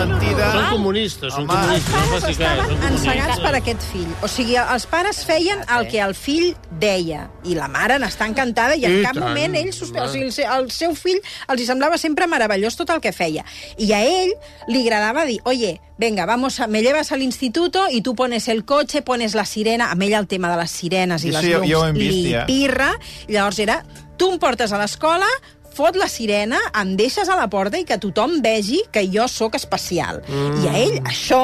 mentida. 0.00 0.46
Són 0.52 0.66
comunistes, 0.70 1.32
són 1.34 1.46
comunistes, 1.48 1.92
no 1.92 2.16
Els 2.16 2.24
cas. 2.24 2.30
estaven 2.30 2.78
comunistes. 2.80 3.40
per 3.44 3.52
aquest 3.58 3.84
fill. 3.92 4.10
O 4.24 4.28
sigui, 4.28 4.56
els 4.60 4.86
pares 4.90 5.22
feien 5.28 5.62
el 5.76 5.88
que 5.92 6.00
el 6.04 6.14
fill 6.14 6.54
deia. 6.80 7.26
I 7.44 7.54
la 7.58 7.68
mare 7.68 7.98
n'està 8.02 8.28
encantada 8.30 8.76
i 8.76 8.84
en 8.88 8.98
I 9.00 9.02
cap 9.04 9.14
tant. 9.18 9.24
moment 9.28 9.56
ell... 9.60 9.72
sos- 9.76 9.92
O 9.92 10.08
sigui, 10.08 10.26
el 10.28 10.32
seu- 10.32 10.48
el 10.56 10.70
seu 10.74 10.94
fill 10.96 11.20
els 11.48 11.60
hi 11.62 11.66
semblava 11.68 11.98
sempre 11.98 12.26
meravellós 12.30 12.76
tot 12.80 12.90
el 12.96 13.00
que 13.04 13.12
feia. 13.12 13.44
I 13.78 13.92
a 13.92 14.00
ell 14.04 14.32
li 14.68 14.82
agradava 14.86 15.24
dir, 15.28 15.40
oye, 15.44 15.78
venga, 16.00 16.24
vamos 16.24 16.58
a, 16.60 16.66
me 16.66 16.82
llevas 16.82 17.12
al 17.12 17.20
instituto 17.20 17.86
y 17.90 18.00
tú 18.00 18.14
pones 18.14 18.48
el 18.48 18.64
coche, 18.64 19.02
pones 19.02 19.34
la 19.34 19.44
sirena... 19.44 19.92
A 19.92 19.96
ell 20.00 20.14
el 20.14 20.26
tema 20.26 20.50
de 20.50 20.56
les 20.56 20.70
sirenes 20.72 21.24
i 21.24 21.28
I 21.28 21.32
les 21.34 21.44
llums 21.44 21.90
hem 21.90 21.98
vist, 21.98 22.16
li 22.24 22.32
ja. 22.32 22.46
pirra. 22.48 22.94
I 23.28 23.34
llavors 23.36 23.58
era, 23.60 23.82
tu 24.16 24.30
em 24.32 24.38
portes 24.40 24.72
a 24.72 24.78
l'escola, 24.80 25.28
fot 25.76 25.98
la 26.00 26.08
sirena, 26.08 26.58
em 26.80 26.94
deixes 26.96 27.28
a 27.28 27.36
la 27.36 27.50
porta 27.52 27.76
i 27.76 27.84
que 27.84 27.98
tothom 28.00 28.38
vegi 28.40 28.80
que 28.90 29.04
jo 29.12 29.28
sóc 29.28 29.58
especial. 29.60 30.22
Mm. 30.24 30.62
I 30.64 30.70
a 30.70 30.78
ell, 30.80 30.96
això, 31.12 31.42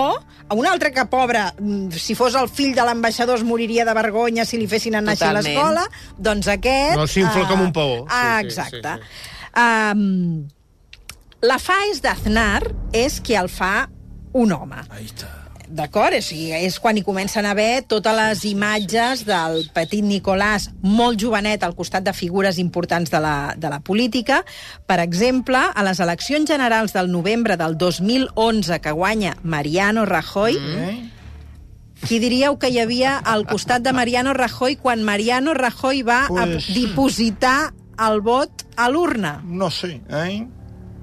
a 0.48 0.56
un 0.56 0.66
altre 0.66 0.90
que, 0.94 1.04
pobre, 1.12 1.44
mm, 1.60 1.92
si 2.00 2.16
fos 2.16 2.34
el 2.40 2.48
fill 2.48 2.72
de 2.74 2.86
l'ambaixador 2.88 3.36
es 3.36 3.44
moriria 3.44 3.84
de 3.84 3.94
vergonya 3.94 4.48
si 4.48 4.56
li 4.56 4.66
fessin 4.70 4.96
anar 4.96 5.18
així 5.18 5.28
a 5.28 5.34
l'escola, 5.36 5.84
doncs 6.16 6.48
aquest... 6.48 6.96
No, 6.96 7.04
s'infla 7.04 7.44
ah, 7.44 7.50
com 7.52 7.66
un 7.68 7.72
paó. 7.76 8.04
Ah, 8.08 8.40
Sí, 8.40 8.48
sí, 8.48 8.56
exacte. 8.56 8.96
Um, 9.56 10.46
la 11.44 11.60
FAES 11.60 12.00
d'Aznar 12.00 12.64
és 12.96 13.20
qui 13.20 13.36
el 13.36 13.52
fa 13.52 13.86
un 14.36 14.52
home. 14.52 14.84
D'acord? 15.66 16.14
O 16.14 16.22
sigui, 16.22 16.52
és 16.54 16.76
quan 16.78 16.98
hi 16.98 17.02
comencen 17.02 17.46
a 17.46 17.50
haver 17.50 17.82
totes 17.90 18.14
les 18.14 18.44
imatges 18.46 19.24
del 19.26 19.64
petit 19.74 20.04
Nicolàs 20.06 20.68
molt 20.86 21.18
jovenet 21.18 21.64
al 21.66 21.74
costat 21.74 22.06
de 22.06 22.14
figures 22.14 22.60
importants 22.62 23.10
de 23.10 23.18
la, 23.22 23.54
de 23.58 23.72
la 23.72 23.80
política. 23.80 24.44
Per 24.86 25.00
exemple, 25.02 25.58
a 25.58 25.86
les 25.86 25.98
eleccions 26.04 26.46
generals 26.46 26.94
del 26.94 27.10
novembre 27.10 27.56
del 27.58 27.74
2011 27.78 28.78
que 28.80 28.94
guanya 28.94 29.34
Mariano 29.42 30.06
Rajoy, 30.06 30.54
mm. 30.60 31.10
qui 32.06 32.20
diríeu 32.22 32.60
que 32.62 32.70
hi 32.70 32.78
havia 32.78 33.16
al 33.18 33.46
costat 33.50 33.82
de 33.82 33.92
Mariano 33.96 34.36
Rajoy 34.38 34.76
quan 34.76 35.02
Mariano 35.02 35.54
Rajoy 35.54 36.02
va 36.06 36.26
Pues- 36.28 36.70
a 36.70 36.72
dipositar 36.78 37.72
el 37.98 38.20
vot 38.20 38.66
a 38.76 38.88
l'urna? 38.90 39.40
No 39.42 39.70
sé, 39.70 40.00
¿eh? 40.08 40.46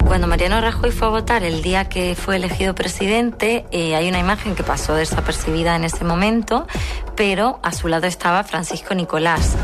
Cuando 0.06 0.28
Mariano 0.28 0.62
Rajoy 0.62 0.92
fue 0.92 1.08
a 1.08 1.12
votar 1.12 1.44
el 1.44 1.62
día 1.62 1.90
que 1.90 2.16
fue 2.16 2.36
elegido 2.36 2.76
presidente, 2.76 3.66
eh, 3.72 3.96
hay 3.96 4.08
una 4.10 4.20
imagen 4.20 4.54
que 4.56 4.64
pasó 4.64 4.94
desapercibida 4.94 5.76
en 5.76 5.84
ese 5.86 6.04
momento, 6.04 6.68
pero 7.16 7.60
a 7.64 7.72
su 7.72 7.88
lado 7.88 8.06
estaba 8.06 8.44
Francisco 8.44 8.94
Nicolás. 8.94 9.56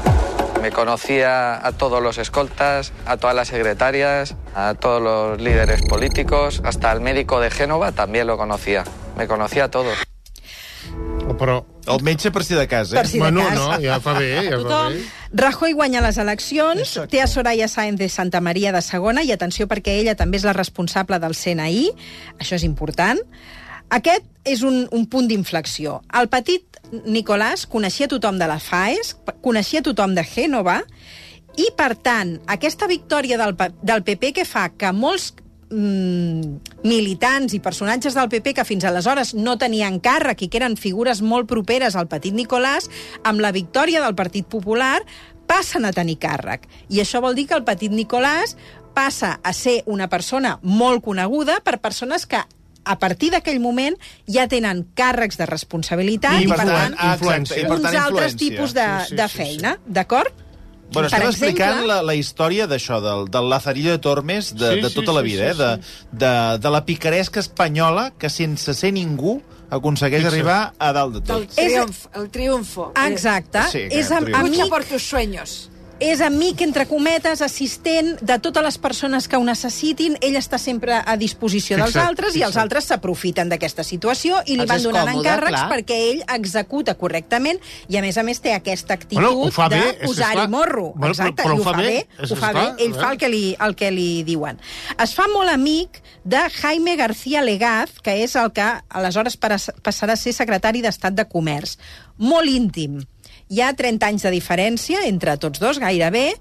Me 0.62 0.72
conocía 0.72 1.66
a 1.66 1.72
todos 1.72 2.02
los 2.02 2.18
escoltas, 2.18 2.92
a 3.06 3.18
todas 3.18 3.36
las 3.36 3.48
secretarias, 3.48 4.36
a 4.56 4.74
todos 4.74 5.02
los 5.02 5.40
líderes 5.40 5.82
políticos, 5.88 6.62
hasta 6.66 6.92
el 6.92 7.00
médico 7.00 7.40
de 7.40 7.52
Génova 7.52 7.92
también 7.92 8.28
lo 8.28 8.38
conocía. 8.38 8.84
Me 9.18 9.28
conocía 9.28 9.66
a 9.66 9.72
todos. 9.72 9.98
Però... 11.40 11.60
El 11.90 12.04
metge 12.06 12.30
per 12.30 12.44
si 12.46 12.54
de 12.54 12.68
cas, 12.70 12.92
eh? 12.94 13.00
Per 13.00 13.08
si 13.10 13.18
de 13.18 13.24
bueno, 13.24 13.42
cas. 13.48 13.56
no, 13.58 13.70
ja 13.82 13.96
fa 14.04 14.14
bé, 14.20 14.28
ja 14.46 14.60
fa 14.62 14.82
bé. 14.92 15.00
Rajoy 15.40 15.74
guanya 15.74 16.04
les 16.06 16.20
eleccions, 16.22 16.92
té 17.10 17.24
a 17.24 17.28
Soraya 17.32 17.66
Sáenz 17.72 17.98
de 17.98 18.10
Santa 18.14 18.44
Maria 18.46 18.74
de 18.76 18.84
segona, 18.86 19.24
i 19.26 19.32
atenció 19.34 19.66
perquè 19.72 19.96
ella 20.04 20.14
també 20.20 20.38
és 20.38 20.46
la 20.46 20.54
responsable 20.54 21.18
del 21.24 21.34
CNI, 21.34 21.88
això 22.38 22.60
és 22.60 22.68
important. 22.68 23.18
Aquest 23.90 24.28
és 24.46 24.62
un, 24.62 24.84
un 24.94 25.08
punt 25.10 25.32
d'inflexió. 25.32 25.98
El 26.14 26.30
petit 26.30 26.78
Nicolàs 27.10 27.66
coneixia 27.70 28.10
tothom 28.12 28.38
de 28.38 28.46
la 28.50 28.60
FAES, 28.62 29.16
coneixia 29.42 29.82
tothom 29.86 30.14
de 30.18 30.26
Gènova, 30.26 30.84
i, 31.58 31.72
per 31.76 31.96
tant, 31.98 32.38
aquesta 32.48 32.88
victòria 32.88 33.40
del, 33.42 33.56
del 33.82 34.04
PP 34.06 34.36
que 34.38 34.46
fa 34.46 34.70
que 34.78 34.92
molts 34.94 35.34
mm, 35.70 36.84
militants 36.84 37.54
i 37.54 37.62
personatges 37.64 38.16
del 38.18 38.30
PP 38.30 38.54
que 38.58 38.66
fins 38.68 38.86
aleshores 38.86 39.34
no 39.38 39.58
tenien 39.58 40.00
càrrec 40.04 40.44
i 40.46 40.50
que 40.50 40.62
eren 40.62 40.78
figures 40.78 41.22
molt 41.22 41.50
properes 41.50 41.96
al 41.96 42.08
petit 42.12 42.36
Nicolàs, 42.36 42.90
amb 43.24 43.42
la 43.42 43.52
victòria 43.56 44.04
del 44.04 44.16
Partit 44.16 44.48
Popular 44.50 45.00
passen 45.50 45.86
a 45.86 45.94
tenir 45.96 46.20
càrrec. 46.22 46.68
I 46.90 47.02
això 47.02 47.22
vol 47.22 47.36
dir 47.36 47.48
que 47.50 47.58
el 47.58 47.66
petit 47.66 47.92
Nicolàs 47.92 48.56
passa 48.94 49.40
a 49.44 49.54
ser 49.54 49.82
una 49.86 50.10
persona 50.10 50.60
molt 50.62 51.04
coneguda 51.06 51.60
per 51.64 51.80
persones 51.82 52.26
que 52.26 52.42
a 52.90 52.98
partir 52.98 53.30
d'aquell 53.34 53.60
moment 53.62 53.96
ja 54.28 54.48
tenen 54.50 54.86
càrrecs 54.98 55.38
de 55.38 55.46
responsabilitat 55.50 56.40
I, 56.42 56.46
i, 56.46 56.50
per 56.50 56.58
tant, 56.64 56.70
tant, 56.70 56.96
ah, 56.98 57.16
exacte, 57.16 57.60
i 57.60 57.66
per 57.68 57.78
uns 57.78 57.86
tant, 57.86 57.98
altres 58.04 58.34
influència. 58.34 58.56
tipus 58.58 58.74
de, 58.74 58.88
Sí, 59.04 59.10
sí, 59.10 59.18
de 59.20 59.28
sí, 59.28 59.38
feina, 59.38 59.76
d'acord? 59.86 60.46
Bueno, 60.92 61.08
Per 61.08 61.20
estem 61.20 61.28
exemple- 61.30 61.50
explicant 61.50 61.86
la, 61.88 62.02
la 62.02 62.16
història 62.16 62.66
d'això, 62.68 62.98
del, 63.04 63.28
del 63.30 63.50
Lazarillo 63.50 63.92
de 63.92 64.00
Tormes, 64.02 64.56
de, 64.58 64.74
Sí, 64.76 64.82
de 64.82 64.90
sí, 64.90 64.96
tota 64.96 65.14
la 65.14 65.22
sí, 65.22 65.28
vida, 65.28 65.54
sí, 65.54 65.62
eh? 65.62 65.78
De, 66.12 66.26
de, 66.26 66.58
de 66.58 66.70
la 66.74 66.84
picaresca 66.86 67.40
espanyola 67.40 68.12
que 68.18 68.30
sense 68.30 68.74
ser 68.74 68.92
ningú 68.94 69.42
aconsegueix 69.70 70.24
Fixa't. 70.24 70.34
arribar 70.34 70.74
a 70.80 70.92
dalt 70.94 71.14
de 71.14 71.22
tot. 71.22 71.46
triomf, 71.54 72.08
el 72.16 72.30
triomfo. 72.34 72.92
Exacte. 73.06 73.62
Sí, 73.72 73.84
és 73.92 74.10
am, 74.12 74.26
triomf. 74.26 74.42
Lucha 74.48 74.62
amic, 74.64 74.70
por 74.74 74.84
tus 74.84 75.04
sueños. 75.04 75.70
És 76.00 76.22
amic, 76.22 76.62
entre 76.62 76.86
cometes, 76.88 77.42
assistent 77.42 78.16
de 78.22 78.38
totes 78.40 78.64
les 78.64 78.78
persones 78.78 79.28
que 79.28 79.36
ho 79.38 79.44
necessitin. 79.44 80.16
Ell 80.22 80.38
està 80.40 80.58
sempre 80.58 80.96
a 81.06 81.16
disposició 81.20 81.76
dels 81.78 81.92
Fixa't, 81.92 82.08
altres 82.08 82.36
i 82.40 82.44
els 82.44 82.56
altres 82.58 82.86
s'aprofiten 82.90 83.50
d'aquesta 83.52 83.84
situació 83.84 84.40
i 84.46 84.56
li 84.56 84.62
Els 84.64 84.70
van 84.72 84.84
donant 84.84 85.10
còmode, 85.12 85.28
encàrrecs 85.28 85.56
clar. 85.58 85.70
perquè 85.74 85.98
ell 86.12 86.24
executa 86.38 86.96
correctament 86.96 87.60
i, 87.90 87.98
a 87.98 88.02
més 88.02 88.18
a 88.18 88.24
més, 88.24 88.40
té 88.40 88.54
aquesta 88.56 88.94
actitud 88.96 89.22
Bueno, 89.22 89.70
bé, 89.70 89.82
de 90.00 90.08
posar-hi 90.08 90.48
morro. 90.48 90.94
Bueno, 90.96 91.14
però- 91.14 91.30
Exacte, 91.30 91.44
però 91.44 91.56
i 91.56 91.60
ho 91.60 91.64
fa 91.64 91.74
bé. 91.78 92.08
és 92.24 92.32
Ho 92.32 92.36
fa 92.36 92.54
bé. 92.54 92.66
Ell 92.86 92.94
fa 92.96 93.12
el 93.12 93.18
que, 93.18 93.30
li, 93.30 93.56
el 93.60 93.76
que 93.76 93.92
li 93.92 94.24
diuen. 94.24 94.60
Es 94.98 95.14
fa 95.14 95.28
molt 95.28 95.50
amic 95.50 96.02
de 96.24 96.50
Jaime 96.62 96.96
García 96.96 97.42
Legaz, 97.42 98.00
que 98.02 98.24
és 98.24 98.36
el 98.36 98.52
que 98.54 98.64
aleshores 98.90 99.36
pas- 99.38 99.72
passarà 99.84 100.14
a 100.14 100.16
ser 100.16 100.34
secretari 100.34 100.82
d'Estat 100.82 101.14
de 101.14 101.26
Comerç. 101.28 101.78
Molt 102.18 102.48
íntim. 102.48 103.02
Hi 103.50 103.64
ha 103.66 103.72
30 103.74 104.06
anys 104.06 104.26
de 104.28 104.32
diferència 104.36 105.02
entre 105.10 105.34
tots 105.42 105.58
dos, 105.62 105.80
gairebé, 105.82 106.36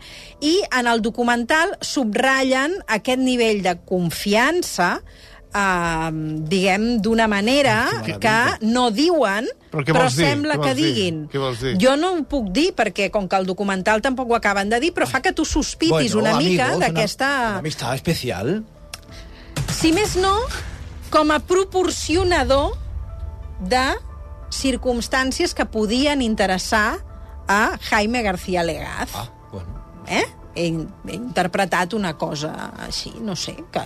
i 0.45 0.59
en 0.77 0.87
el 0.91 1.01
documental 1.01 1.73
subratllen 1.81 2.75
aquest 2.99 3.23
nivell 3.25 3.63
de 3.65 3.73
confiança 3.89 4.99
eh, 5.55 6.11
diguem, 6.53 6.99
d'una 7.01 7.25
manera 7.33 7.79
que 8.05 8.37
no 8.69 8.91
diuen, 8.93 9.49
Però 9.73 9.85
què 9.85 9.93
però 9.97 10.05
dir? 10.13 10.27
sembla 10.27 10.59
Què 10.59 10.67
que 10.69 10.75
dir? 10.77 10.85
diguin. 10.91 11.23
Què 11.33 11.41
vols 11.41 11.63
dir? 11.65 11.75
Jo 11.81 11.95
no 11.97 12.13
ho 12.19 12.23
puc 12.29 12.51
dir, 12.53 12.71
perquè 12.77 13.09
com 13.15 13.29
que 13.29 13.41
el 13.41 13.49
documental 13.49 14.05
tampoc 14.05 14.31
ho 14.33 14.37
acaben 14.37 14.69
de 14.69 14.81
dir, 14.81 14.93
però 14.97 15.09
fa 15.09 15.23
que 15.25 15.33
tu 15.33 15.45
sospitis 15.49 16.13
una 16.17 16.37
mica 16.37 16.75
d'aquesta... 16.77 17.29
Una, 17.29 17.49
una 17.57 17.65
amistad 17.65 17.95
especial. 17.97 18.59
Si 19.73 19.93
més 19.97 20.17
no, 20.21 20.35
com 21.13 21.33
a 21.33 21.41
proporcionador 21.41 22.77
de 23.65 23.87
circumstàncies 24.51 25.55
que 25.55 25.67
podien 25.67 26.23
interessar 26.23 26.99
a 27.49 27.79
Jaime 27.91 28.23
García 28.23 28.63
Legaz. 28.63 29.11
Ah, 29.15 29.29
bueno. 29.53 29.69
Eh? 30.07 30.25
He, 30.55 30.69
he 30.69 31.15
interpretat 31.17 31.95
una 31.95 32.17
cosa 32.19 32.73
així, 32.85 33.13
no 33.21 33.37
sé, 33.37 33.57
que... 33.73 33.85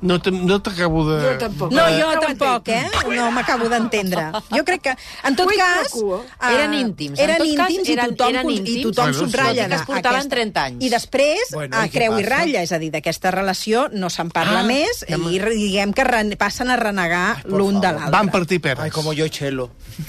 No 0.00 0.20
te- 0.22 0.30
no 0.30 0.60
t'acabo 0.62 1.02
de... 1.10 1.16
Jo 1.24 1.38
tampoc. 1.38 1.72
No, 1.72 1.86
Eh, 1.88 2.00
jo 2.00 2.12
no 2.14 2.20
tampoc, 2.20 2.68
eh? 2.68 2.84
No 3.16 3.30
m'acabo 3.34 3.68
d'entendre. 3.68 4.28
Jo 4.50 4.62
crec 4.64 4.80
que, 4.82 4.92
en 5.26 5.34
tot 5.34 5.48
pro 5.48 5.56
cas... 5.58 5.94
eh, 5.96 6.54
Eren 6.54 6.74
íntims. 6.74 7.18
En 7.18 7.30
Eren 7.30 7.44
íntims 7.46 7.88
i 7.88 7.96
eren- 7.96 8.12
tothom, 8.14 8.28
eren 8.30 8.42
con- 8.46 8.52
i 8.52 8.56
íntims. 8.58 8.82
tothom 8.86 9.04
Bueno, 9.10 9.18
subratlla 9.18 9.64
i 9.66 9.68
que 9.68 9.74
es 9.74 9.82
portaven 9.88 10.28
30 10.28 10.64
anys. 10.64 10.84
I 10.84 10.88
després, 10.92 11.40
Bueno, 11.52 11.76
a 11.76 11.86
i 11.86 11.90
creu 11.90 12.12
i 12.18 12.22
passa? 12.22 12.36
ratlla, 12.36 12.62
és 12.62 12.72
a 12.72 12.78
dir, 12.78 12.90
d'aquesta 12.94 13.30
relació 13.34 13.88
no 13.92 14.08
se'n 14.08 14.30
parla 14.30 14.60
Ah, 14.60 14.68
més 14.70 15.02
ja 15.08 15.16
i 15.18 15.38
diguem 15.56 15.92
que 15.92 16.04
ren- 16.04 16.36
passen 16.38 16.70
a 16.70 16.76
renegar 16.76 17.42
l'un 17.46 17.80
de 17.80 17.90
l'altre. 17.90 18.10
Van 18.14 18.30
partir 18.30 18.60
peres. 18.60 18.84
Ay, 18.84 18.90
como 18.90 19.12
yo 19.12 19.24
y 19.26 19.30
Chelo. 19.30 19.64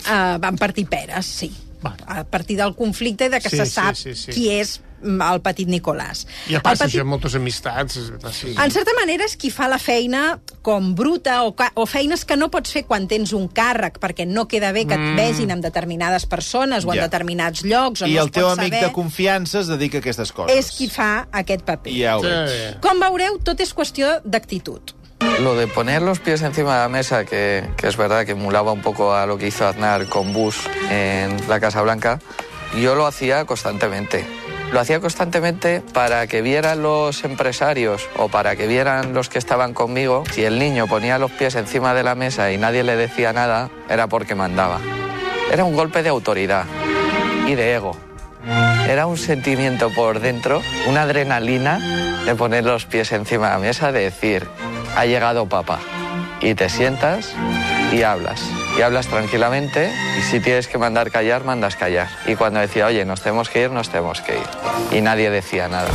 Uh, 0.06 0.38
van 0.40 0.56
partir 0.58 0.86
peres, 0.88 1.26
sí. 1.26 1.50
Va. 1.84 1.96
A 2.06 2.24
partir 2.26 2.58
del 2.58 2.76
conflicte 2.76 3.26
i 3.26 3.30
de 3.30 3.40
que 3.42 3.50
Sí, 3.50 3.58
se 3.58 3.66
sí, 3.66 3.72
sap 3.72 3.96
sí, 3.96 4.14
sí. 4.14 4.32
qui 4.34 4.50
és 4.52 4.82
el 5.04 5.42
petit 5.42 5.68
Nicolàs. 5.68 6.26
Ja 6.50 6.62
passa 6.62 6.86
el 6.86 6.92
això 6.92 7.02
amb 7.02 7.10
moltes 7.12 7.36
amistats. 7.36 8.00
Sí. 8.34 8.56
en 8.58 8.72
certa 8.72 8.92
manera 9.00 9.26
és 9.26 9.36
qui 9.38 9.50
fa 9.52 9.68
la 9.68 9.78
feina 9.80 10.40
com 10.62 10.94
bruta 10.96 11.44
o, 11.44 11.56
ca- 11.56 11.72
o 11.76 11.86
feines 11.86 12.26
que 12.26 12.36
no 12.38 12.50
pots 12.52 12.72
fer 12.72 12.86
quan 12.86 13.08
tens 13.08 13.34
un 13.34 13.48
càrrec 13.50 14.00
perquè 14.00 14.26
no 14.28 14.48
queda 14.48 14.72
bé 14.72 14.86
que 14.86 14.94
et 14.94 15.00
Mm. 15.00 15.16
vegin 15.16 15.52
amb 15.52 15.64
determinades 15.64 16.26
persones 16.26 16.86
o 16.86 16.92
en 16.94 17.00
Ja. 17.00 17.04
determinats 17.08 17.64
llocs 17.64 18.02
o 18.02 18.08
I 18.08 18.14
no 18.16 18.24
el 18.24 18.32
teu 18.32 18.48
amic 18.50 18.74
saber, 18.74 18.88
de 18.88 18.92
confiança 18.92 19.60
es 19.62 19.68
dedica 19.68 19.98
a 19.98 20.00
aquestes 20.02 20.32
coses. 20.32 20.56
és 20.58 20.72
qui 20.72 20.90
fa 20.90 21.28
aquest 21.32 21.62
paper. 21.64 21.94
Ja 21.94 22.18
ho 22.18 22.22
Sí. 22.24 22.78
Com 22.82 23.00
veureu, 23.00 23.40
tot 23.40 23.60
és 23.60 23.74
qüestió 23.74 24.22
d'actitud. 24.24 24.82
Lo 25.42 25.56
de 25.56 25.68
poner 25.68 26.02
los 26.02 26.20
pies 26.20 26.42
encima 26.42 26.76
de 26.76 26.82
la 26.82 26.90
mesa, 26.90 27.26
que, 27.26 27.64
que 27.78 27.88
es 27.88 27.98
verdad 27.98 28.26
que 28.26 28.32
emulaba 28.34 28.72
un 28.72 28.82
poco 28.82 29.14
a 29.14 29.26
lo 29.26 29.38
que 29.38 29.48
hizo 29.48 29.66
Aznar 29.68 30.08
con 30.08 30.32
Bush 30.34 30.58
en 30.90 31.38
la 31.50 31.60
Casa 31.60 31.82
Blanca, 31.82 32.20
yo 32.82 32.96
lo 32.96 33.06
hacía 33.06 33.46
constantemente. 33.46 34.26
Lo 34.72 34.80
hacía 34.80 35.00
constantemente 35.00 35.82
para 35.94 36.28
que 36.28 36.42
vieran 36.42 36.84
los 36.84 37.24
empresarios 37.24 38.08
o 38.18 38.30
para 38.30 38.56
que 38.56 38.68
vieran 38.68 39.14
los 39.14 39.28
que 39.28 39.40
estaban 39.40 39.74
conmigo, 39.74 40.24
si 40.32 40.44
el 40.44 40.60
niño 40.60 40.86
ponía 40.88 41.18
los 41.18 41.32
pies 41.32 41.56
encima 41.56 41.94
de 41.94 42.04
la 42.04 42.14
mesa 42.14 42.52
y 42.52 42.58
nadie 42.58 42.84
le 42.84 42.96
decía 42.96 43.34
nada, 43.34 43.70
era 43.90 44.08
porque 44.08 44.36
mandaba. 44.36 44.80
Era 45.52 45.64
un 45.64 45.76
golpe 45.76 46.04
de 46.04 46.10
autoridad 46.10 46.66
y 47.48 47.56
de 47.56 47.76
ego. 47.76 47.98
Era 48.88 49.08
un 49.08 49.18
sentimiento 49.18 49.90
por 49.94 50.20
dentro, 50.20 50.62
una 50.88 51.04
adrenalina 51.04 51.80
de 52.26 52.36
poner 52.36 52.64
los 52.64 52.86
pies 52.86 53.12
encima 53.12 53.48
de 53.48 53.54
la 53.54 53.60
mesa, 53.60 53.92
de 53.92 54.02
decir, 54.02 54.48
ha 54.96 55.06
llegado 55.06 55.48
papá. 55.48 55.80
Y 56.42 56.54
te 56.54 56.70
sientas 56.70 57.34
y 57.92 58.04
hablas. 58.04 58.42
Y 58.78 58.82
hablas 58.82 59.08
tranquilamente 59.08 59.92
y 60.18 60.22
si 60.22 60.40
tienes 60.40 60.68
que 60.68 60.78
mandar 60.78 61.12
callar, 61.12 61.44
mandas 61.44 61.76
callar. 61.76 62.08
Y 62.26 62.36
cuando 62.36 62.60
decía, 62.60 62.86
oye, 62.86 63.04
nos 63.06 63.22
tenemos 63.22 63.50
que 63.50 63.64
ir, 63.64 63.72
nos 63.72 63.90
tenemos 63.90 64.22
que 64.22 64.38
ir. 64.38 64.98
Y 64.98 65.02
nadie 65.02 65.30
decía 65.30 65.68
nada. 65.68 65.90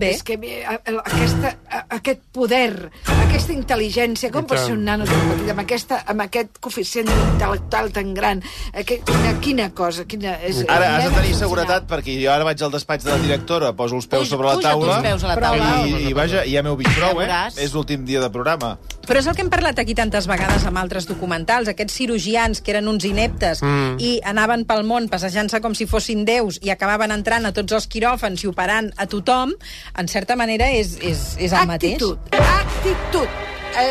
Bé. 0.00 0.10
És 0.16 0.22
que 0.24 0.38
a- 0.64 0.78
aquesta, 1.04 1.54
a- 1.68 1.84
aquest 2.00 2.22
poder, 2.32 2.90
aquesta 3.04 3.52
intel·ligència, 3.52 4.30
com 4.32 4.46
I 4.46 4.48
pot 4.48 4.58
ser 4.62 4.72
un 4.72 4.84
nano 4.88 5.04
tan 5.08 5.20
petit, 5.28 5.50
amb, 5.52 5.60
aquesta, 5.60 6.00
amb 6.08 6.24
aquest 6.24 6.56
coeficient 6.64 7.10
intel·lectual 7.12 7.90
tan 7.92 8.14
gran, 8.16 8.40
aquest, 8.72 9.04
quina, 9.04 9.34
quina 9.44 9.68
cosa, 9.76 10.06
quina... 10.08 10.38
És, 10.40 10.62
Ara 10.68 10.96
has 10.96 11.08
de 11.10 11.16
tenir 11.18 11.34
seguretat 11.36 11.86
perquè 11.90 12.16
jo 12.22 12.32
ara 12.32 12.46
vaig 12.48 12.62
al 12.64 12.72
despatx 12.72 13.04
de 13.04 13.12
la 13.12 13.18
directora, 13.22 13.74
poso 13.76 13.98
els 14.00 14.08
peus 14.08 14.24
Puja- 14.24 14.36
sobre 14.36 14.48
la 14.48 14.56
taula 14.64 15.00
peus 15.04 15.24
a 15.24 15.34
la 15.34 15.36
taula. 15.40 15.70
i, 15.86 16.08
i 16.08 16.14
vaja, 16.16 16.44
ja 16.48 16.62
m'heu 16.64 16.78
vist 16.80 16.96
prou, 16.96 17.20
eh? 17.20 17.28
És 17.60 17.74
l'últim 17.76 18.04
dia 18.08 18.22
de 18.24 18.30
programa. 18.32 18.76
Però 19.06 19.18
és 19.18 19.26
el 19.26 19.34
que 19.34 19.42
hem 19.42 19.50
parlat 19.50 19.78
aquí 19.82 19.94
tantes 19.98 20.28
vegades 20.30 20.64
amb 20.68 20.78
altres 20.78 21.08
documentals, 21.08 21.68
aquests 21.72 21.96
cirurgians 21.98 22.60
que 22.62 22.72
eren 22.74 22.88
uns 22.88 23.04
ineptes 23.08 23.62
mm. 23.64 23.96
i 23.98 24.12
anaven 24.24 24.64
pel 24.68 24.84
món 24.86 25.08
passejant-se 25.10 25.60
com 25.64 25.74
si 25.74 25.88
fossin 25.90 26.24
déus 26.28 26.60
i 26.62 26.70
acabaven 26.70 27.10
entrant 27.12 27.48
a 27.48 27.52
tots 27.56 27.74
els 27.76 27.88
quiròfans 27.90 28.44
i 28.44 28.50
operant 28.50 28.92
a 28.96 29.08
tothom, 29.10 29.54
en 29.98 30.08
certa 30.08 30.36
manera 30.36 30.70
és, 30.70 30.96
és, 31.02 31.36
és 31.38 31.52
el 31.52 31.66
mateix. 31.66 31.94
Actitud, 31.94 32.18
actitud. 32.34 33.28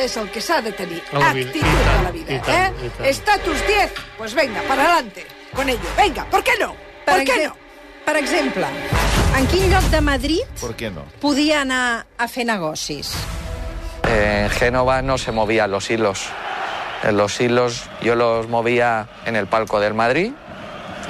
És 0.04 0.18
el 0.18 0.28
que 0.30 0.42
s'ha 0.44 0.60
de 0.62 0.74
tenir, 0.76 1.00
vida. 1.12 1.28
actitud 1.30 1.62
tant, 1.62 2.00
a 2.00 2.04
la 2.04 2.12
vida. 2.12 2.34
i 2.36 2.40
tant, 2.44 2.76
eh? 2.84 2.90
tant. 2.98 3.08
Estatus 3.08 3.62
10, 3.68 3.92
pues 4.18 4.34
venga, 4.36 4.62
para 4.68 4.84
adelante 4.84 5.26
con 5.56 5.70
ello. 5.70 5.90
Venga, 5.98 6.26
¿por 6.30 6.44
qué 6.44 6.52
no? 6.60 6.76
Per, 7.06 7.16
¿Por 7.16 7.24
qué 7.24 7.48
no? 7.48 7.56
per 8.06 8.18
exemple, 8.18 8.66
en 9.38 9.48
quin 9.48 9.70
lloc 9.72 9.84
de 9.92 10.02
Madrid 10.02 10.42
Per 10.60 10.72
què 10.76 10.90
no? 10.92 11.04
podia 11.22 11.62
anar 11.62 12.06
a 12.18 12.28
fer 12.28 12.46
negocis? 12.46 13.14
En 14.10 14.50
Génova 14.50 15.02
no 15.02 15.18
se 15.18 15.32
movían 15.32 15.72
los 15.72 15.90
hilos. 15.90 16.26
En 17.04 17.16
los 17.16 17.40
hilos 17.40 17.88
yo 18.02 18.16
los 18.16 18.50
movía 18.50 19.08
en 19.26 19.36
el 19.36 19.48
palco 19.48 19.80
del 19.80 19.94
Madrid. 19.94 20.34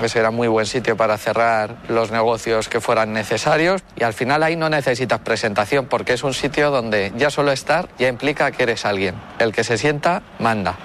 Ese 0.01 0.19
era 0.19 0.31
muy 0.31 0.47
buen 0.47 0.65
sitio 0.65 0.95
para 0.95 1.17
cerrar 1.17 1.75
los 1.89 2.12
negocios 2.12 2.69
que 2.69 2.79
fueran 2.79 3.12
necesarios. 3.13 3.83
Y 3.97 4.03
al 4.03 4.13
final 4.13 4.43
ahí 4.43 4.55
no 4.55 4.69
necesitas 4.69 5.19
presentación 5.19 5.85
porque 5.88 6.13
es 6.13 6.23
un 6.23 6.33
sitio 6.33 6.71
donde 6.71 7.12
ya 7.17 7.29
solo 7.29 7.51
estar 7.51 7.89
ya 7.97 8.07
implica 8.07 8.51
que 8.51 8.63
eres 8.63 8.85
alguien. 8.85 9.15
El 9.39 9.51
que 9.51 9.63
se 9.63 9.77
sienta, 9.77 10.21
manda. 10.39 10.75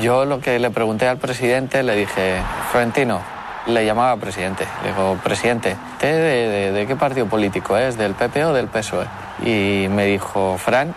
Yo 0.00 0.24
lo 0.24 0.40
que 0.40 0.58
le 0.58 0.70
pregunté 0.70 1.08
al 1.08 1.18
presidente, 1.18 1.82
le 1.82 1.94
dije, 1.96 2.36
Florentino, 2.70 3.20
le 3.66 3.84
llamaba 3.84 4.16
presidente. 4.16 4.64
Le 4.82 4.88
digo, 4.90 5.18
presidente, 5.22 5.76
¿usted 5.94 6.14
de, 6.14 6.48
de- 6.48 6.72
de 6.72 6.86
qué 6.86 6.96
partido 6.96 7.26
político 7.26 7.76
es? 7.76 7.96
¿Del 7.98 8.14
PP 8.14 8.44
o 8.46 8.52
del 8.52 8.68
PSOE? 8.68 9.06
E?". 9.44 9.84
Y 9.84 9.88
me 9.88 10.06
dijo, 10.06 10.56
Fran, 10.56 10.94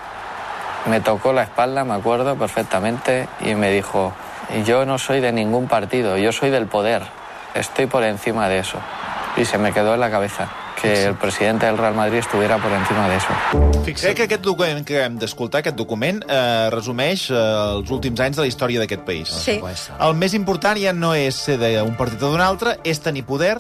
me 0.86 1.02
tocó 1.02 1.34
la 1.34 1.44
espalda, 1.44 1.84
me 1.84 1.94
acuerdo 1.96 2.36
perfectamente, 2.36 3.28
y 3.42 3.56
me 3.56 3.72
dijo, 3.72 4.14
yo 4.66 4.86
no 4.86 4.98
soy 4.98 5.20
de 5.20 5.32
ningún 5.32 5.68
partido, 5.68 6.16
yo 6.18 6.32
soy 6.32 6.50
del 6.52 6.68
poder, 6.68 7.02
estoy 7.56 7.88
por 7.88 8.04
encima 8.04 8.48
de 8.50 8.60
eso. 8.60 8.80
y 9.38 9.46
se 9.46 9.58
me 9.58 9.74
quedó 9.74 9.94
en 9.94 10.00
la 10.00 10.10
cabeza 10.10 10.50
que 10.82 11.06
el 11.06 11.16
presidente 11.16 11.66
del 11.66 11.78
Real 11.78 11.94
Madrid 11.96 12.20
estuviera 12.20 12.58
por 12.58 12.72
encima 12.72 13.08
de 13.08 13.18
eso. 13.18 13.28
Crec 13.84 14.16
que 14.16 14.24
aquest 14.24 14.44
document 14.44 14.86
que 14.86 15.02
hem 15.04 15.18
d'escoltar, 15.20 15.62
aquest 15.62 15.78
document, 15.78 16.22
eh, 16.28 16.70
resumeix 16.72 17.30
eh, 17.32 17.36
els 17.38 17.92
últims 17.92 18.20
anys 18.20 18.38
de 18.38 18.44
la 18.44 18.50
història 18.50 18.84
d'aquest 18.84 19.06
país. 19.08 19.32
Sí. 19.32 19.58
El 20.00 20.16
més 20.20 20.36
important 20.36 20.78
ja 20.80 20.94
no 20.94 21.14
és 21.16 21.40
ser 21.48 21.58
d'un 21.62 21.96
partit 21.98 22.22
o 22.22 22.32
d'un 22.34 22.44
altre, 22.44 22.78
és 22.84 23.00
tenir 23.00 23.26
poder. 23.26 23.58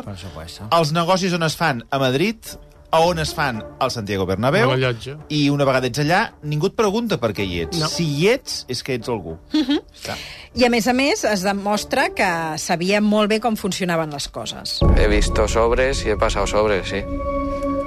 Els 0.69 0.93
negocis 0.95 1.33
on 1.33 1.47
es 1.47 1.55
fan 1.55 1.83
a 1.89 2.01
Madrid, 2.03 2.55
a 2.91 2.99
on 3.01 3.19
es 3.19 3.33
fan 3.35 3.63
al 3.79 3.91
Santiago 3.91 4.25
Bernabéu, 4.25 4.69
A 4.71 4.77
la 4.77 4.91
llotja. 4.91 5.17
i 5.29 5.49
una 5.49 5.65
vegada 5.65 5.87
ets 5.87 5.99
allà, 5.99 6.33
ningú 6.43 6.67
et 6.67 6.75
pregunta 6.75 7.17
per 7.19 7.33
què 7.33 7.43
hi 7.45 7.61
ets. 7.65 7.79
No. 7.79 7.87
Si 7.89 8.05
hi 8.05 8.29
ets, 8.29 8.65
és 8.69 8.83
que 8.83 8.95
ets 8.95 9.09
algú. 9.09 9.37
Clar. 9.51 10.17
I 10.55 10.63
a 10.65 10.69
més 10.69 10.87
a 10.87 10.93
més 10.93 11.23
es 11.27 11.43
demostra 11.43 12.09
que 12.15 12.29
sabia 12.57 13.01
molt 13.01 13.29
bé 13.29 13.39
com 13.43 13.55
funcionaven 13.59 14.11
les 14.11 14.27
coses. 14.29 14.79
He 14.97 15.07
visto 15.07 15.47
sobres 15.47 16.05
y 16.05 16.09
he 16.11 16.15
pasado 16.17 16.47
sobres, 16.47 16.87
sí. 16.89 17.03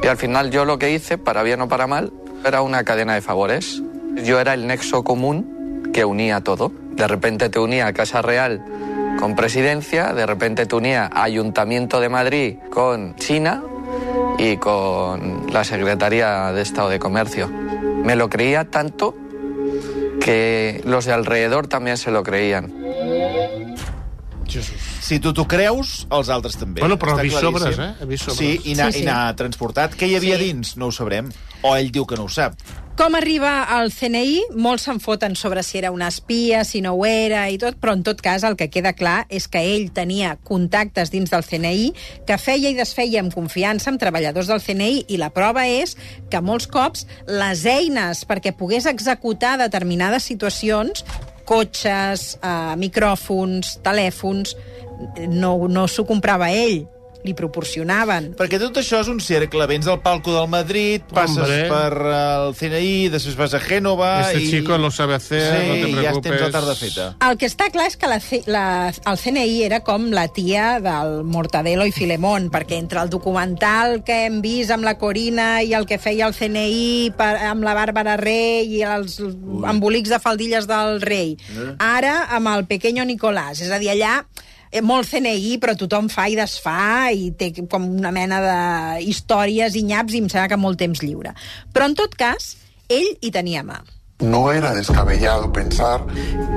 Y 0.03 0.07
al 0.07 0.17
final 0.17 0.51
yo 0.51 0.65
lo 0.65 0.79
que 0.79 0.93
hice, 0.93 1.17
para 1.19 1.43
bien 1.43 1.61
o 1.63 1.69
para 1.69 1.87
mal, 1.87 2.13
era 2.45 2.63
una 2.63 2.85
cadena 2.85 3.15
de 3.15 3.23
favores. 3.23 3.83
Yo 4.25 4.39
era 4.41 4.55
el 4.55 4.67
nexo 4.67 5.03
común 5.05 5.91
que 5.93 6.05
unía 6.05 6.41
todo. 6.43 6.71
De 6.93 7.07
repente 7.09 7.49
te 7.49 7.59
unía 7.59 7.93
Casa 7.93 8.21
Real 8.23 8.63
con 9.19 9.35
presidencia, 9.35 10.13
de 10.13 10.27
repente 10.27 10.67
te 10.67 10.77
unía 10.77 11.11
Ayuntamiento 11.13 11.99
de 12.01 12.09
Madrid 12.09 12.57
con 12.71 13.17
China 13.17 13.63
y 14.39 14.57
con 14.59 15.47
la 15.53 15.65
Secretaría 15.65 16.53
de 16.53 16.63
Estado 16.63 16.89
de 16.89 16.99
Comercio. 16.99 17.49
Me 17.49 18.15
lo 18.17 18.29
creía 18.29 18.71
tanto 18.71 19.15
que 20.21 20.81
los 20.85 21.05
de 21.05 21.13
alrededor 21.13 21.67
también 21.67 21.97
se 21.97 22.11
lo 22.11 22.23
creían. 22.23 22.73
Si 25.01 25.19
tu 25.21 25.33
t'ho 25.33 25.45
creus, 25.49 26.07
els 26.13 26.29
altres 26.33 26.57
també. 26.61 26.81
Bueno, 26.81 26.97
però 27.01 27.15
Està 27.15 27.21
ha 27.21 27.25
vist 27.27 27.39
claríssim. 27.39 27.61
sobres, 27.61 27.79
eh? 27.79 28.03
Ha 28.03 28.07
vist 28.09 28.25
sobres. 28.25 28.39
Sí, 28.39 28.71
i 28.73 28.75
n'ha 28.77 28.91
Sí, 28.93 29.01
sí. 29.05 29.09
transportat. 29.37 29.95
Què 29.97 30.09
hi 30.09 30.17
havia 30.17 30.37
sí. 30.39 30.45
dins? 30.51 30.77
No 30.77 30.87
ho 30.89 30.93
sabrem. 30.93 31.31
O 31.63 31.75
ell 31.77 31.91
diu 31.93 32.07
que 32.07 32.17
no 32.17 32.25
ho 32.25 32.29
sap. 32.29 32.55
Com 32.99 33.15
arriba 33.15 33.61
al 33.71 33.93
CNI, 33.95 34.57
molts 34.59 34.89
se'n 34.89 34.99
foten 34.99 35.37
sobre 35.39 35.63
si 35.63 35.77
era 35.79 35.93
un 35.95 36.01
espia, 36.03 36.65
si 36.67 36.81
no 36.83 36.97
ho 36.99 37.05
era 37.07 37.45
i 37.47 37.55
tot, 37.63 37.77
però 37.79 37.93
en 37.95 38.03
tot 38.03 38.19
cas 38.19 38.43
el 38.43 38.57
que 38.59 38.67
queda 38.75 38.91
clar 38.99 39.21
és 39.31 39.47
que 39.47 39.63
ell 39.63 39.87
tenia 39.95 40.33
contactes 40.49 41.13
dins 41.15 41.31
del 41.31 41.47
CNI, 41.47 41.93
que 42.27 42.41
feia 42.43 42.73
i 42.73 42.75
desfeia 42.75 43.23
amb 43.23 43.31
confiança 43.31 43.93
amb 43.93 44.03
treballadors 44.03 44.51
del 44.51 44.65
CNI 44.67 45.05
i 45.15 45.21
la 45.23 45.31
prova 45.31 45.69
és 45.71 45.95
que 46.27 46.43
molts 46.43 46.67
cops 46.67 47.07
les 47.31 47.63
eines 47.71 48.25
perquè 48.27 48.57
pogués 48.59 48.91
executar 48.91 49.55
determinades 49.63 50.27
situacions 50.27 51.07
cotxes, 51.47 52.33
eh, 52.43 52.75
micròfons, 52.83 53.77
telèfons, 53.87 54.59
no, 55.31 55.55
no 55.71 55.87
s'ho 55.87 56.03
comprava 56.03 56.51
ell, 56.51 56.83
li 57.27 57.35
proporcionaven. 57.35 58.33
Perquè 58.39 58.61
tot 58.63 58.77
això 58.79 59.01
és 59.03 59.09
un 59.11 59.19
cercle. 59.21 59.67
Vens 59.71 59.89
del 59.89 59.99
palco 60.05 60.35
del 60.35 60.49
Madrid, 60.51 61.03
passes 61.11 61.39
Hombre. 61.43 61.65
per 61.71 61.93
eh, 61.99 62.19
el 62.49 62.55
CNI, 62.59 63.09
després 63.13 63.37
vas 63.39 63.55
a 63.55 63.61
Gènova... 63.63 64.11
Este 64.29 64.43
i... 64.45 64.51
chico 64.51 64.79
lo 64.79 64.91
sabe 64.91 65.17
hacer, 65.17 65.43
sí, 65.43 65.69
no 65.69 65.75
te 65.75 65.81
i 65.81 65.95
ja 65.95 66.01
preocupes. 66.01 66.31
tens 66.31 66.45
la 66.45 66.51
tarda 66.55 66.77
feta. 66.79 67.09
El 67.29 67.39
que 67.41 67.51
està 67.51 67.71
clar 67.75 67.89
és 67.91 67.99
que 67.99 68.11
la, 68.11 68.21
la, 68.47 68.65
el 68.95 69.19
CNI 69.19 69.63
era 69.67 69.81
com 69.87 70.09
la 70.15 70.29
tia 70.33 70.69
del 70.85 71.25
Mortadelo 71.29 71.87
i 71.89 71.95
Filemón, 71.95 72.51
perquè 72.55 72.79
entre 72.79 73.03
el 73.03 73.11
documental 73.11 74.03
que 74.07 74.25
hem 74.29 74.41
vist 74.45 74.75
amb 74.75 74.87
la 74.87 74.97
Corina 75.01 75.49
i 75.63 75.75
el 75.75 75.89
que 75.91 75.99
feia 75.99 76.29
el 76.31 76.37
CNI 76.37 77.15
per, 77.19 77.35
amb 77.51 77.67
la 77.67 77.75
Bàrbara 77.79 78.17
Rey 78.21 78.79
i 78.79 78.85
els 78.87 79.19
embolics 79.21 80.15
de 80.15 80.23
faldilles 80.23 80.69
del 80.71 81.03
rei, 81.03 81.35
ara 81.83 82.29
amb 82.37 82.55
el 82.55 82.67
Pequeño 82.71 83.05
Nicolás, 83.09 83.63
és 83.65 83.73
a 83.75 83.81
dir, 83.83 83.91
allà 83.95 84.21
eh, 84.23 84.49
molt 84.83 85.09
CNI, 85.09 85.59
però 85.63 85.75
tothom 85.79 86.09
fa 86.13 86.29
i 86.29 86.37
desfà 86.39 87.11
i 87.15 87.31
té 87.39 87.53
com 87.71 87.87
una 87.99 88.13
mena 88.15 88.41
de 88.45 88.59
històries 89.09 89.77
i 89.79 89.85
nyaps 89.89 90.15
i 90.15 90.25
em 90.25 90.29
sembla 90.29 90.49
que 90.53 90.61
molt 90.61 90.81
temps 90.81 91.03
lliure. 91.05 91.35
Però, 91.73 91.89
en 91.89 91.97
tot 91.99 92.17
cas, 92.19 92.57
ell 92.89 93.15
hi 93.21 93.33
tenia 93.35 93.65
mà. 93.65 93.81
No 94.21 94.51
era 94.51 94.75
descabellado 94.75 95.53
pensar 95.53 96.05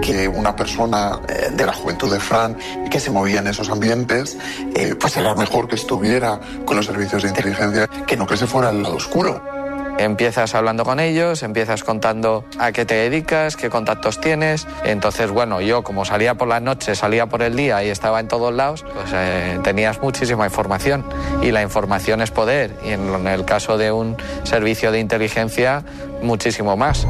que 0.01 0.27
una 0.27 0.55
persona 0.55 1.21
eh, 1.29 1.51
de 1.53 1.65
la 1.65 1.73
juventud 1.73 2.11
de 2.11 2.19
Fran 2.19 2.57
que 2.89 2.99
se 2.99 3.11
movía 3.11 3.39
en 3.39 3.47
esos 3.47 3.69
ambientes, 3.69 4.35
eh, 4.73 4.95
pues 4.99 5.15
era 5.15 5.35
mejor 5.35 5.67
que 5.67 5.75
estuviera 5.75 6.39
con 6.65 6.77
los 6.77 6.87
servicios 6.87 7.21
de 7.21 7.29
inteligencia 7.29 7.87
que 8.07 8.17
no 8.17 8.25
que 8.25 8.35
se 8.35 8.47
fuera 8.47 8.69
al 8.69 8.81
lado 8.81 8.95
oscuro. 8.95 9.60
Empiezas 10.03 10.55
hablando 10.55 10.83
con 10.83 10.99
ellos, 10.99 11.43
empiezas 11.43 11.83
contando 11.83 12.43
a 12.57 12.71
qué 12.71 12.85
te 12.85 12.95
dedicas, 12.95 13.55
qué 13.55 13.69
contactos 13.69 14.19
tienes. 14.19 14.67
Entonces, 14.83 15.29
bueno, 15.29 15.61
yo 15.61 15.83
como 15.83 16.05
salía 16.05 16.35
por 16.35 16.47
la 16.47 16.59
noche, 16.59 16.95
salía 16.95 17.27
por 17.27 17.43
el 17.43 17.55
día 17.55 17.83
y 17.83 17.89
estaba 17.89 18.19
en 18.19 18.27
todos 18.27 18.53
lados, 18.53 18.83
pues 18.93 19.11
eh, 19.13 19.59
tenías 19.63 20.01
muchísima 20.01 20.45
información. 20.45 21.05
Y 21.43 21.51
la 21.51 21.61
información 21.61 22.21
es 22.21 22.31
poder. 22.31 22.75
Y 22.83 22.89
en, 22.89 23.13
en 23.13 23.27
el 23.27 23.45
caso 23.45 23.77
de 23.77 23.91
un 23.91 24.17
servicio 24.43 24.91
de 24.91 24.99
inteligencia, 24.99 25.85
muchísimo 26.21 26.75
más. 26.75 27.05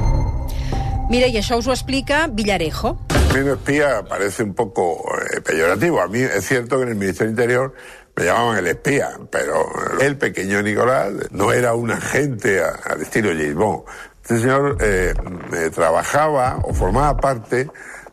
Mira, 1.12 1.28
i 1.28 1.36
això 1.36 1.58
us 1.60 1.66
ho 1.68 1.74
explica 1.76 2.28
Villarejo. 2.32 2.94
A 3.12 3.34
mí 3.34 3.42
me 3.44 3.52
espía 3.52 4.04
parece 4.08 4.44
un 4.44 4.54
poco 4.54 5.04
eh, 5.20 5.42
peyorativo. 5.42 6.00
A 6.00 6.08
mí 6.08 6.20
es 6.20 6.48
cierto 6.48 6.78
que 6.78 6.84
en 6.84 6.90
el 6.90 6.96
Ministerio 6.96 7.32
Interior 7.32 7.74
me 8.16 8.26
llamaban 8.26 8.58
el 8.58 8.68
espía, 8.68 9.12
pero 9.32 9.66
el 10.00 10.18
pequeño 10.18 10.62
Nicolás 10.62 11.12
no 11.32 11.52
era 11.52 11.74
un 11.74 11.92
agente 11.92 12.62
al 12.62 13.02
estilo 13.02 13.30
James 13.30 13.56
Bond. 13.56 13.84
Este 14.22 14.40
señor 14.40 14.78
eh, 14.82 15.14
eh, 15.54 15.70
trabajaba 15.74 16.60
o 16.64 16.74
formaba 16.74 17.18
parte 17.18 17.70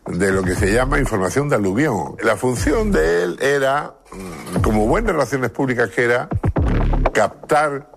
de 0.07 0.33
lo 0.33 0.43
que 0.43 0.55
se 0.55 0.73
llama 0.73 0.99
información 0.99 1.49
de 1.49 1.57
aluvión. 1.57 2.17
La 2.23 2.37
función 2.37 2.91
de 2.91 3.25
él 3.25 3.39
era, 3.41 3.95
mm, 4.11 4.63
como 4.63 4.87
buenas 4.87 5.13
relaciones 5.13 5.51
públicas 5.51 5.91
que 5.91 6.05
era, 6.05 6.29
captar 7.13 7.91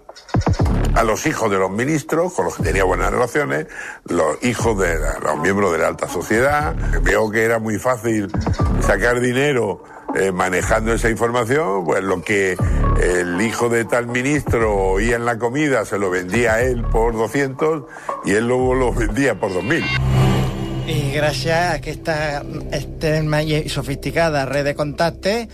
a 0.95 1.03
los 1.03 1.25
hijos 1.25 1.49
de 1.49 1.57
los 1.57 1.71
ministros, 1.71 2.33
con 2.33 2.45
los 2.45 2.57
que 2.57 2.63
tenía 2.63 2.83
buenas 2.83 3.11
relaciones, 3.11 3.67
los 4.05 4.43
hijos 4.43 4.77
de 4.77 4.97
los 5.23 5.39
miembros 5.39 5.71
de 5.71 5.77
la 5.77 5.87
alta 5.87 6.07
sociedad. 6.07 6.75
Veo 7.01 7.31
que 7.31 7.43
era 7.43 7.59
muy 7.59 7.77
fácil 7.77 8.29
sacar 8.81 9.19
dinero 9.21 9.83
eh, 10.15 10.31
manejando 10.31 10.93
esa 10.93 11.09
información, 11.09 11.85
pues 11.85 12.03
lo 12.03 12.21
que 12.21 12.57
el 13.01 13.41
hijo 13.41 13.69
de 13.69 13.85
tal 13.85 14.07
ministro 14.07 14.75
oía 14.75 15.15
en 15.15 15.25
la 15.25 15.37
comida 15.37 15.85
se 15.85 15.97
lo 15.97 16.09
vendía 16.09 16.55
a 16.55 16.61
él 16.61 16.83
por 16.83 17.13
200 17.13 17.83
y 18.25 18.31
él 18.31 18.47
luego 18.47 18.75
lo 18.75 18.93
vendía 18.93 19.39
por 19.39 19.51
2.000. 19.51 19.83
I 20.91 21.13
gràcies 21.13 21.53
a 21.53 21.73
aquesta 21.77 22.41
extrema 22.73 23.41
i 23.45 23.69
sofisticada 23.69 24.45
red 24.49 24.65
de 24.65 24.73
contactes 24.75 25.47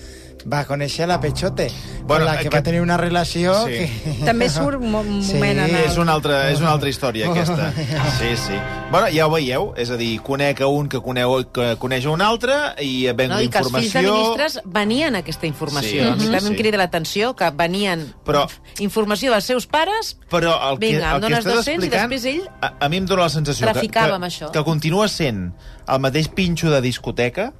va 0.48 0.64
conèixer 0.66 1.08
la 1.08 1.20
Pechote, 1.20 1.70
Bueno, 2.08 2.24
la 2.24 2.38
que 2.38 2.48
aquest- 2.48 2.54
va 2.56 2.64
tenir 2.64 2.80
una 2.82 2.96
relació 2.96 3.54
Sí. 3.66 3.72
que... 3.74 4.14
També 4.26 4.48
surt 4.50 4.78
un 4.80 4.92
mo- 4.94 5.02
un 5.02 5.20
moment 5.28 5.60
en 5.60 5.76
el... 5.76 5.76
És 5.84 5.98
una 5.98 6.14
altra, 6.14 6.50
és 6.52 6.62
una 6.62 6.72
altra 6.72 6.88
història, 6.90 7.28
aquesta. 7.30 7.74
Sí, 8.20 8.30
sí. 8.38 8.54
Bueno, 8.92 9.08
ja 9.12 9.26
ho 9.28 9.32
veieu, 9.34 9.74
és 9.76 9.90
a 9.92 9.98
dir, 10.00 10.22
conec 10.24 10.62
a 10.62 10.68
un 10.72 10.88
que, 10.88 11.02
coneu, 11.04 11.36
que 11.52 11.76
coneix 11.82 12.06
a 12.06 12.12
un 12.14 12.22
altre 12.24 12.56
i 12.80 13.12
venc 13.12 13.34
No, 13.34 13.42
I 13.44 13.50
que 13.52 13.60
els 13.60 13.74
fills 13.76 13.92
de 13.94 14.02
ministres 14.08 14.60
venien 14.64 15.16
a 15.16 15.20
aquesta 15.26 15.48
informació. 15.48 15.90
Sí, 15.90 16.00
Sí, 16.00 16.08
a 16.08 16.16
mi 16.16 16.22
sí, 16.22 16.32
també 16.32 16.38
em 16.48 16.56
sí. 16.56 16.62
crida 16.62 16.78
l'atenció 16.80 17.34
que 17.36 17.50
venien 17.52 18.08
Però- 18.26 18.48
informació 18.80 19.32
dels 19.36 19.44
seus 19.52 19.68
pares 19.68 20.16
Però 20.32 20.56
el 20.72 20.80
que, 20.80 20.86
Vinga, 20.94 21.16
el 21.18 21.22
que 21.28 21.34
estàs 21.34 21.44
200 21.44 21.68
i 21.68 21.76
explicant, 21.76 22.10
després 22.10 22.26
ell 22.26 22.48
a, 22.62 22.74
a 22.80 22.90
mi 22.90 22.98
em 23.04 23.06
dóna 23.06 23.24
la 23.28 23.30
sensació 23.30 23.68
que, 23.68 23.88
que, 23.92 24.00
això. 24.00 24.52
que 24.52 24.64
continua 24.64 25.08
sent 25.12 25.52
el 25.88 26.00
mateix 26.00 26.28
pinxo 26.30 26.70
de 26.72 26.80
discoteca, 26.82 27.52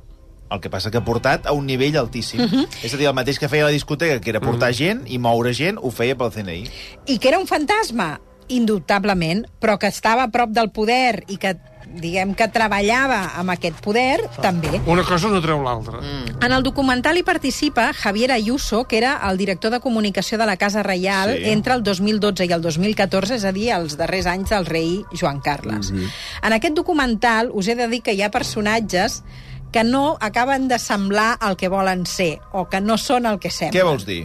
el 0.50 0.62
que 0.62 0.70
passa 0.70 0.92
que 0.92 0.98
ha 0.98 1.06
portat 1.06 1.48
a 1.48 1.52
un 1.52 1.66
nivell 1.66 1.98
altíssim. 1.98 2.42
Mhm. 2.42 2.68
És 2.84 2.94
a 2.94 2.98
dir, 2.98 3.08
el 3.08 3.14
mateix 3.14 3.40
que 3.40 3.50
feia 3.50 3.66
la 3.66 3.72
discoteca, 3.72 4.22
que 4.22 4.30
era 4.30 4.42
portar 4.42 4.74
gent 4.74 5.04
i 5.08 5.18
moure 5.18 5.54
gent, 5.54 5.78
ho 5.82 5.92
feia 5.92 6.18
pel 6.18 6.32
CNI. 6.32 6.70
I 7.06 7.18
que 7.18 7.28
era 7.28 7.40
un 7.40 7.48
fantasma, 7.48 8.22
indubtablement, 8.48 9.46
però 9.60 9.78
que 9.78 9.88
estava 9.88 10.24
a 10.24 10.32
prop 10.32 10.50
del 10.56 10.72
poder 10.72 11.24
i 11.28 11.38
que 11.38 11.58
diguem 11.88 12.34
que 12.36 12.48
treballava 12.52 13.34
amb 13.40 13.54
aquest 13.54 13.80
poder, 13.84 14.20
també. 14.44 14.82
Una 14.92 15.04
cosa 15.08 15.30
no 15.32 15.40
treu 15.42 15.62
l'altra. 15.64 16.02
Mm. 16.02 16.44
En 16.44 16.52
el 16.52 16.64
documental 16.64 17.18
hi 17.18 17.24
participa 17.24 17.94
Javier 17.94 18.34
Ayuso, 18.36 18.84
que 18.86 18.98
era 18.98 19.16
el 19.30 19.38
director 19.38 19.72
de 19.72 19.80
comunicació 19.80 20.38
de 20.38 20.46
la 20.46 20.58
Casa 20.58 20.84
Reial 20.84 21.38
Sí. 21.38 21.50
entre 21.50 21.74
el 21.74 21.84
2012 21.84 22.46
i 22.46 22.52
el 22.52 22.62
2014, 22.62 23.36
és 23.36 23.46
a 23.46 23.52
dir, 23.52 23.70
els 23.72 23.98
darrers 23.98 24.26
anys 24.26 24.50
del 24.50 24.66
rei 24.66 25.04
Joan 25.14 25.40
Carles. 25.40 25.92
Mhm. 25.92 26.12
En 26.44 26.54
aquest 26.54 26.76
documental 26.76 27.52
us 27.54 27.68
he 27.68 27.76
de 27.76 27.88
dir 27.88 28.02
que 28.02 28.14
hi 28.14 28.22
ha 28.22 28.32
personatges 28.32 29.24
que 29.72 29.84
no 29.84 30.18
acaben 30.22 30.68
de 30.68 30.80
semblar 30.80 31.38
el 31.48 31.58
que 31.58 31.70
volen 31.70 32.06
ser, 32.06 32.40
o 32.52 32.68
que 32.70 32.82
no 32.82 32.98
són 32.98 33.28
el 33.30 33.40
que 33.40 33.52
semblen. 33.52 33.76
Què 33.76 33.86
vols 33.88 34.08
dir? 34.08 34.24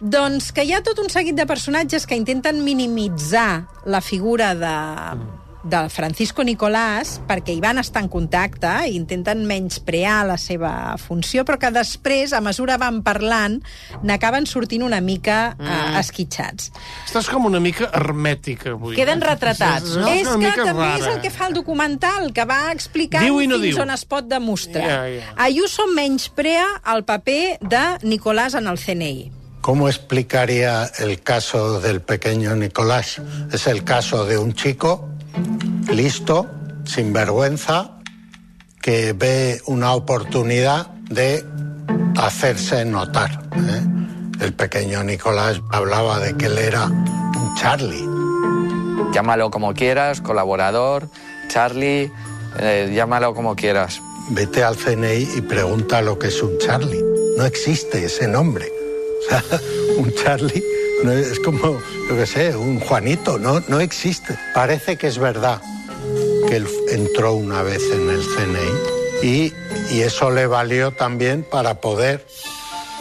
Doncs 0.00 0.50
que 0.52 0.64
hi 0.66 0.74
ha 0.74 0.82
tot 0.84 0.98
un 1.00 1.08
seguit 1.12 1.36
de 1.38 1.46
personatges 1.46 2.04
que 2.06 2.16
intenten 2.18 2.64
minimitzar 2.64 3.66
la 3.86 4.00
figura 4.02 4.54
de, 4.58 4.74
de 5.64 5.88
Francisco 5.88 6.44
Nicolás 6.44 7.16
perquè 7.28 7.54
hi 7.56 7.60
van 7.64 7.80
estar 7.80 8.02
en 8.04 8.10
contacte 8.12 8.70
i 8.86 8.94
intenten 8.98 9.44
menysprear 9.48 10.22
la 10.28 10.36
seva 10.40 10.94
funció, 11.00 11.44
però 11.48 11.58
que 11.60 11.70
després, 11.74 12.34
a 12.36 12.42
mesura 12.44 12.76
van 12.80 13.00
parlant, 13.06 13.58
n'acaben 14.04 14.46
sortint 14.46 14.84
una 14.84 15.00
mica 15.04 15.54
mm. 15.56 15.68
eh, 15.68 16.00
esquitxats. 16.00 16.70
Estàs 17.08 17.30
com 17.32 17.48
una 17.48 17.62
mica 17.64 17.88
hermètica 17.96 18.74
avui. 18.74 18.96
Queden 18.98 19.22
eh? 19.22 19.28
retratats. 19.32 19.96
No, 19.96 20.10
és 20.12 20.28
una 20.28 20.52
que 20.52 20.68
també 20.68 20.90
rara. 20.90 20.98
és 21.00 21.08
el 21.14 21.22
que 21.24 21.32
fa 21.34 21.48
el 21.48 21.56
documental, 21.56 22.30
que 22.36 22.44
va 22.48 22.60
no 23.48 23.60
fins 23.62 23.78
diu. 23.78 23.84
on 23.86 23.94
es 23.94 24.04
pot 24.08 24.28
demostrar. 24.28 24.84
Ja, 24.90 25.00
ja. 25.08 25.32
Ayuso 25.46 25.88
menysprea 25.94 26.66
el 26.94 27.04
paper 27.08 27.58
de 27.60 27.84
Nicolás 28.02 28.54
en 28.54 28.68
el 28.68 28.78
CNI. 28.78 29.32
¿Cómo 29.64 29.88
explicaría 29.88 30.90
el 30.98 31.22
caso 31.22 31.80
del 31.80 32.02
pequeño 32.02 32.54
Nicolás? 32.54 33.22
Es 33.50 33.66
el 33.66 33.82
caso 33.82 34.26
de 34.26 34.36
un 34.36 34.52
chico 34.52 35.13
listo, 35.92 36.50
sin 36.84 37.12
vergüenza, 37.12 37.98
que 38.80 39.12
ve 39.12 39.60
una 39.66 39.94
oportunidad 39.94 40.88
de 41.08 41.44
hacerse 42.16 42.84
notar. 42.84 43.42
¿eh? 43.56 43.82
El 44.40 44.52
pequeño 44.52 45.02
Nicolás 45.04 45.60
hablaba 45.70 46.18
de 46.18 46.36
que 46.36 46.46
él 46.46 46.58
era 46.58 46.86
un 46.86 47.54
Charlie. 47.56 48.08
Llámalo 49.12 49.50
como 49.50 49.74
quieras, 49.74 50.20
colaborador, 50.20 51.08
Charlie, 51.48 52.10
eh, 52.58 52.92
llámalo 52.94 53.34
como 53.34 53.54
quieras. 53.54 54.02
Vete 54.30 54.62
al 54.62 54.76
CNI 54.76 55.28
y 55.36 55.40
pregunta 55.42 56.02
lo 56.02 56.18
que 56.18 56.28
es 56.28 56.42
un 56.42 56.58
Charlie. 56.58 57.02
No 57.36 57.44
existe 57.44 58.04
ese 58.04 58.28
nombre. 58.28 58.70
O 59.24 59.26
sea, 59.26 59.42
un 59.96 60.12
Charlie 60.12 60.62
es 61.12 61.40
como, 61.40 61.80
yo 62.08 62.16
qué 62.16 62.26
sé, 62.26 62.56
un 62.56 62.80
Juanito, 62.80 63.38
no, 63.38 63.60
no 63.68 63.80
existe. 63.80 64.38
Parece 64.54 64.96
que 64.96 65.06
es 65.06 65.18
verdad 65.18 65.60
que 66.48 66.56
él 66.56 66.68
entró 66.90 67.34
una 67.34 67.62
vez 67.62 67.82
en 67.92 68.08
el 68.10 68.22
CNI 68.22 69.26
y, 69.28 69.52
y 69.90 70.00
eso 70.02 70.30
le 70.30 70.46
valió 70.46 70.92
también 70.92 71.42
para 71.42 71.80
poder 71.80 72.26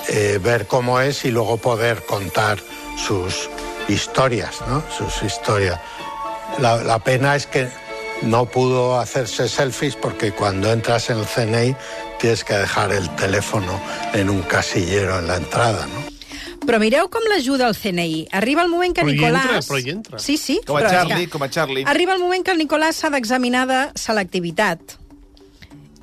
eh, 0.09 0.39
ver 0.41 0.67
cómo 0.67 0.99
es 0.99 1.25
y 1.25 1.31
luego 1.31 1.57
poder 1.57 2.03
contar 2.05 2.59
sus 2.97 3.49
historias, 3.87 4.61
¿no? 4.67 4.83
Sus 4.95 5.23
historias. 5.23 5.79
La, 6.59 6.77
la 6.83 6.99
pena 6.99 7.35
es 7.35 7.47
que 7.47 7.69
no 8.21 8.45
pudo 8.45 8.99
hacerse 8.99 9.49
selfies 9.49 9.95
porque 9.95 10.31
cuando 10.31 10.71
entras 10.71 11.09
en 11.09 11.19
el 11.19 11.25
CNI 11.25 11.75
tienes 12.19 12.43
que 12.43 12.53
dejar 12.53 12.91
el 12.91 13.09
teléfono 13.15 13.79
en 14.13 14.29
un 14.29 14.41
casillero 14.43 15.19
en 15.19 15.27
la 15.27 15.37
entrada, 15.37 15.87
¿no? 15.87 16.12
Però 16.63 16.79
mireu 16.79 17.09
com 17.11 17.25
l'ajuda 17.27 17.67
el 17.67 17.75
CNI. 17.75 18.27
Arriba 18.31 18.63
el 18.63 18.69
moment 18.71 18.93
que 18.95 19.03
Però 19.03 19.11
hi 19.11 19.17
Nicolàs... 19.19 19.45
entra, 19.49 19.61
però 19.67 19.79
hi 19.83 19.89
entra. 19.91 20.19
Sí, 20.23 20.37
sí. 20.39 20.59
Com 20.67 20.77
a 20.79 20.83
Charlie, 20.87 21.25
que 21.27 21.31
com 21.35 21.43
a 21.43 21.49
Charlie. 21.51 21.83
Arriba 21.85 22.13
el 22.15 22.21
moment 22.23 22.43
que 22.45 22.51
el 22.55 22.61
Nicolàs 22.63 23.01
s'ha 23.03 23.09
d'examinar 23.13 23.65
de 23.67 23.79
selectivitat. 23.99 24.97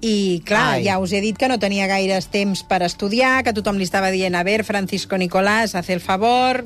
I, 0.01 0.40
clar, 0.49 0.79
Ai. 0.79 0.85
ja 0.87 0.94
us 1.01 1.12
he 1.12 1.20
dit 1.20 1.37
que 1.37 1.49
no 1.49 1.59
tenia 1.61 1.85
gaires 1.88 2.31
temps 2.33 2.62
per 2.64 2.79
estudiar, 2.87 3.42
que 3.44 3.53
tothom 3.53 3.77
li 3.77 3.85
estava 3.85 4.09
dient, 4.12 4.33
a 4.35 4.40
ver, 4.46 4.62
Francisco 4.64 5.18
Nicolás, 5.20 5.75
haz 5.77 5.90
el 5.92 6.01
favor, 6.01 6.62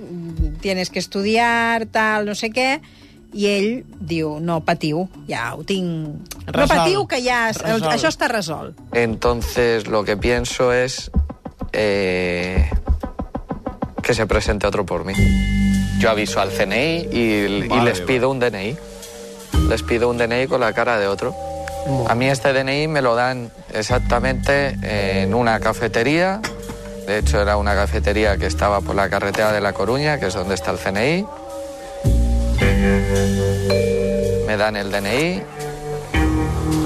tienes 0.63 0.89
que 0.91 1.01
estudiar, 1.03 1.87
tal, 1.91 2.27
no 2.31 2.37
sé 2.39 2.53
què, 2.55 2.77
i 3.35 3.49
ell 3.51 3.83
diu, 3.99 4.37
no 4.39 4.61
patiu, 4.63 5.09
ja 5.27 5.49
ho 5.59 5.65
tinc... 5.67 6.31
No 6.47 6.53
Resolt. 6.55 6.71
patiu, 6.79 7.03
que 7.11 7.19
ja... 7.27 7.49
El, 7.51 7.59
Resolt. 7.59 7.91
això 7.97 8.13
està 8.15 8.29
resolt. 8.31 8.79
Entonces 8.95 9.89
lo 9.89 10.05
que 10.05 10.17
pienso 10.17 10.71
es 10.73 11.11
eh, 11.73 12.71
que 14.05 14.15
se 14.15 14.27
presente 14.27 14.67
otro 14.67 14.85
por 14.85 15.05
mí. 15.05 15.15
Yo 15.99 16.11
aviso 16.11 16.41
al 16.41 16.51
CNI 16.51 17.09
y, 17.11 17.49
les 17.83 18.01
pido 18.01 18.31
un 18.31 18.39
DNI. 18.39 18.77
Les 19.69 19.83
pido 19.83 20.11
un 20.11 20.19
DNI 20.19 20.47
con 20.47 20.61
la 20.61 20.73
cara 20.73 20.99
de 20.99 21.07
otro. 21.07 21.35
A 22.09 22.15
mí 22.15 22.27
este 22.27 22.53
DNI 22.53 22.89
me 22.89 23.03
lo 23.03 23.15
dan 23.15 23.51
exactamente 23.73 24.77
en 25.23 25.35
una 25.35 25.59
cafetería. 25.61 26.41
De 27.07 27.19
hecho, 27.19 27.41
era 27.41 27.57
una 27.57 27.75
cafetería 27.75 28.37
que 28.37 28.47
estaba 28.47 28.81
por 28.81 28.95
la 28.95 29.09
carretera 29.09 29.53
de 29.53 29.61
La 29.61 29.73
Coruña, 29.73 30.19
que 30.19 30.27
es 30.27 30.35
donde 30.35 30.55
está 30.55 30.71
el 30.71 30.79
CNI. 30.79 31.27
Me 34.47 34.57
dan 34.57 34.77
el 34.77 34.91
DNI, 34.91 35.43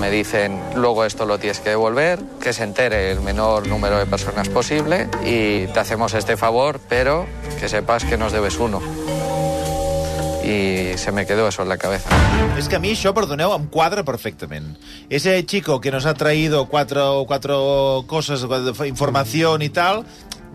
me 0.01 0.11
dicen 0.11 0.61
luego 0.77 1.05
esto 1.05 1.27
lo 1.27 1.39
tienes 1.39 1.61
que 1.61 1.71
devolver, 1.71 2.21
que 2.41 2.53
se 2.53 2.65
entere 2.65 3.11
el 3.11 3.21
menor 3.21 3.67
número 3.67 3.99
de 3.99 4.07
personas 4.07 4.49
posible 4.49 5.09
y 5.25 5.67
te 5.67 5.81
hacemos 5.81 6.15
este 6.15 6.37
favor, 6.37 6.81
pero 6.89 7.27
que 7.61 7.69
sepas 7.69 8.05
que 8.05 8.17
nos 8.17 8.33
debes 8.33 8.59
uno. 8.59 8.81
Y 10.45 10.97
se 10.97 11.13
me 11.13 11.27
quedó 11.27 11.49
eso 11.49 11.63
en 11.63 11.69
la 11.69 11.77
cabeza. 11.77 12.09
És 12.57 12.67
que 12.67 12.75
a 12.75 12.81
mi 12.83 12.91
això, 12.91 13.13
perdoneu, 13.15 13.53
em 13.55 13.67
quadra 13.71 14.03
perfectament. 14.03 14.79
Ese 15.11 15.37
chico 15.45 15.81
que 15.81 15.93
nos 15.93 16.07
ha 16.07 16.15
traído 16.15 16.67
cuatro, 16.67 17.25
cuatro 17.29 18.05
cosas, 18.09 18.47
información 18.87 19.63
y 19.63 19.69
tal, 19.69 20.07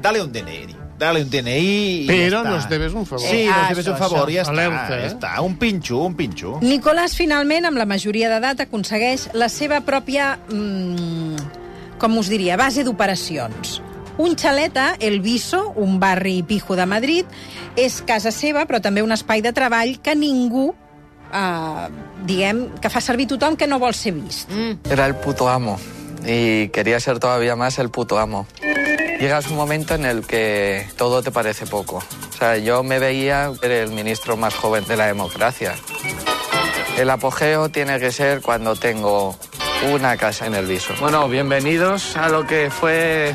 dale 0.02 0.22
un 0.22 0.34
DNI. 0.34 0.83
Dale 0.98 1.22
un 1.24 1.30
DNI 1.30 2.06
Pero 2.08 2.38
está. 2.40 2.50
nos 2.50 2.70
debes 2.70 2.94
un 2.94 3.06
favor. 3.06 3.26
Sí, 3.28 3.48
Ah, 3.52 3.62
nos 3.62 3.70
debes 3.70 3.88
un 3.88 3.98
favor, 3.98 4.30
això. 4.30 4.34
ja 4.34 4.42
està. 4.44 4.50
Alerta, 4.52 4.88
ja 4.90 4.98
eh? 5.06 5.08
està. 5.08 5.42
Un 5.42 5.56
pinxo, 5.58 5.98
un 6.06 6.16
pinxo. 6.16 6.60
Nicolàs, 6.62 7.16
finalment, 7.16 7.66
amb 7.66 7.78
la 7.78 7.86
majoria 7.86 8.30
d'edat, 8.30 8.62
aconsegueix 8.62 9.30
la 9.34 9.50
seva 9.50 9.82
pròpia, 9.82 10.38
mm, 10.50 11.36
com 12.00 12.18
us 12.18 12.30
diria, 12.30 12.56
base 12.58 12.84
d'operacions. 12.84 13.82
Un 14.18 14.36
xalet 14.38 14.78
a 14.78 14.96
El 15.00 15.20
Viso, 15.22 15.74
un 15.76 16.00
barri 16.00 16.44
pijo 16.44 16.76
de 16.76 16.86
Madrid, 16.86 17.26
és 17.76 18.02
casa 18.06 18.30
seva, 18.32 18.68
però 18.68 18.80
també 18.80 19.02
un 19.02 19.12
espai 19.12 19.42
de 19.42 19.52
treball 19.52 20.00
que 20.00 20.14
ningú, 20.16 20.76
eh, 21.34 21.88
diguem, 22.24 22.70
que 22.80 22.90
fa 22.92 23.02
servir 23.02 23.26
tothom 23.28 23.56
que 23.58 23.66
no 23.66 23.80
vol 23.80 23.96
ser 23.96 24.14
vist. 24.14 24.48
Era 24.90 25.08
el 25.08 25.16
puto 25.16 25.50
amo 25.50 25.80
y 26.26 26.68
quería 26.70 27.00
ser 27.00 27.18
todavía 27.20 27.56
más 27.56 27.80
el 27.80 27.90
puto 27.90 28.20
amo. 28.20 28.46
Llegas 29.24 29.50
un 29.50 29.56
momento 29.56 29.96
en 29.96 30.04
el 30.04 30.28
que 30.28 30.86
todo 30.98 31.24
te 31.24 31.32
parece 31.32 31.66
poco. 31.66 32.04
O 32.30 32.38
sea, 32.38 32.58
yo 32.58 32.84
me 32.84 33.00
veía 33.00 33.54
el 33.62 33.92
ministro 33.92 34.36
más 34.36 34.54
joven 34.54 34.84
de 34.84 34.98
la 34.98 35.06
democracia. 35.06 35.76
El 36.98 37.10
apogeo 37.10 37.70
tiene 37.70 38.02
que 38.02 38.12
ser 38.12 38.42
cuando 38.42 38.76
tengo 38.76 39.34
una 39.94 40.18
casa 40.18 40.46
en 40.46 40.56
el 40.56 40.66
viso. 40.66 40.94
Bueno, 41.00 41.30
bienvenidos 41.30 42.18
a 42.18 42.28
lo 42.28 42.46
que 42.46 42.70
fue 42.70 43.34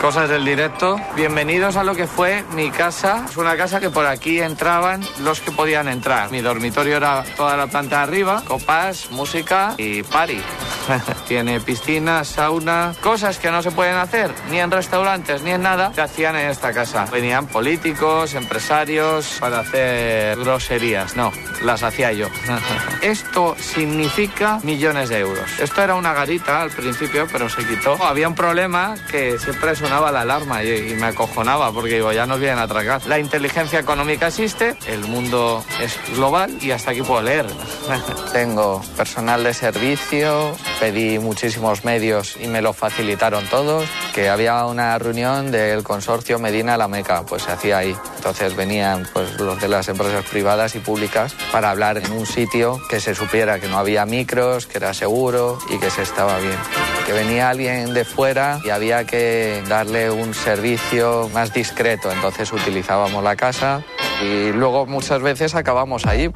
Cosas 0.00 0.28
del 0.28 0.44
directo. 0.44 1.00
Bienvenidos 1.16 1.76
a 1.76 1.82
lo 1.82 1.94
que 1.94 2.06
fue 2.06 2.44
mi 2.54 2.70
casa. 2.70 3.24
Es 3.28 3.36
una 3.38 3.56
casa 3.56 3.80
que 3.80 3.88
por 3.88 4.06
aquí 4.06 4.40
entraban 4.40 5.02
los 5.22 5.40
que 5.40 5.50
podían 5.50 5.88
entrar. 5.88 6.30
Mi 6.30 6.42
dormitorio 6.42 6.98
era 6.98 7.24
toda 7.36 7.56
la 7.56 7.66
planta 7.66 7.96
de 7.96 8.02
arriba, 8.02 8.42
copas, 8.46 9.10
música 9.10 9.74
y 9.78 10.02
party. 10.02 10.40
Tiene 11.28 11.60
piscina, 11.60 12.24
sauna, 12.24 12.94
cosas 13.02 13.38
que 13.38 13.50
no 13.50 13.62
se 13.62 13.70
pueden 13.70 13.96
hacer 13.96 14.30
ni 14.50 14.60
en 14.60 14.70
restaurantes 14.70 15.42
ni 15.42 15.50
en 15.50 15.62
nada, 15.62 15.92
se 15.94 16.02
hacían 16.02 16.36
en 16.36 16.50
esta 16.50 16.72
casa. 16.72 17.06
Venían 17.10 17.46
políticos, 17.46 18.34
empresarios 18.34 19.38
para 19.40 19.60
hacer 19.60 20.38
groserías. 20.38 21.16
No, 21.16 21.32
las 21.62 21.82
hacía 21.82 22.12
yo. 22.12 22.28
Esto 23.02 23.56
significa 23.58 24.60
millones 24.62 25.08
de 25.08 25.20
euros. 25.20 25.58
Esto 25.58 25.82
era 25.82 25.94
una 25.94 26.12
garita 26.12 26.60
al 26.62 26.70
principio, 26.70 27.26
pero 27.32 27.48
se 27.48 27.66
quitó. 27.66 27.94
Había 28.04 28.28
un 28.28 28.34
problema 28.34 28.94
que 29.10 29.38
siempre 29.38 29.74
sonaba 29.86 30.10
la 30.10 30.22
alarma 30.22 30.64
y, 30.64 30.90
y 30.90 30.94
me 30.94 31.06
acojonaba 31.06 31.70
porque 31.70 31.94
digo, 31.94 32.10
ya 32.10 32.26
nos 32.26 32.40
vienen 32.40 32.58
a 32.58 32.62
atracar. 32.62 33.06
La 33.06 33.20
inteligencia 33.20 33.78
económica 33.78 34.26
existe, 34.26 34.74
el 34.88 35.04
mundo 35.06 35.64
es 35.80 35.96
global 36.16 36.58
y 36.60 36.72
hasta 36.72 36.90
aquí 36.90 37.02
puedo 37.02 37.22
leer. 37.22 37.46
Tengo 38.32 38.82
personal 38.96 39.44
de 39.44 39.54
servicio, 39.54 40.56
pedí 40.80 41.20
muchísimos 41.20 41.84
medios 41.84 42.36
y 42.42 42.48
me 42.48 42.62
lo 42.62 42.72
facilitaron 42.72 43.46
todos, 43.46 43.88
que 44.12 44.28
había 44.28 44.64
una 44.66 44.98
reunión 44.98 45.52
del 45.52 45.84
consorcio 45.84 46.40
Medina 46.40 46.76
La 46.76 46.88
Meca, 46.88 47.22
pues 47.22 47.44
se 47.44 47.52
hacía 47.52 47.78
ahí. 47.78 47.96
Entonces 48.16 48.56
venían 48.56 49.08
pues 49.12 49.38
los 49.38 49.60
de 49.60 49.68
las 49.68 49.86
empresas 49.86 50.24
privadas 50.24 50.74
y 50.74 50.80
públicas 50.80 51.36
para 51.52 51.70
hablar 51.70 51.98
en 51.98 52.10
un 52.10 52.26
sitio 52.26 52.80
que 52.90 52.98
se 52.98 53.14
supiera 53.14 53.60
que 53.60 53.68
no 53.68 53.78
había 53.78 54.04
micros, 54.04 54.66
que 54.66 54.78
era 54.78 54.92
seguro 54.94 55.60
y 55.70 55.78
que 55.78 55.90
se 55.90 56.02
estaba 56.02 56.38
bien. 56.40 56.58
Que 57.06 57.12
venía 57.12 57.50
alguien 57.50 57.94
de 57.94 58.04
fuera 58.04 58.60
y 58.64 58.70
había 58.70 59.04
que 59.04 59.62
darle 59.76 60.10
un 60.10 60.32
servicio 60.32 61.28
más 61.34 61.52
discreto, 61.52 62.10
entonces 62.10 62.50
utilizábamos 62.52 63.22
la 63.22 63.36
casa 63.36 63.82
y 64.22 64.52
luego 64.52 64.86
muchas 64.86 65.20
veces 65.20 65.54
acabamos 65.54 66.06
allí. 66.06 66.30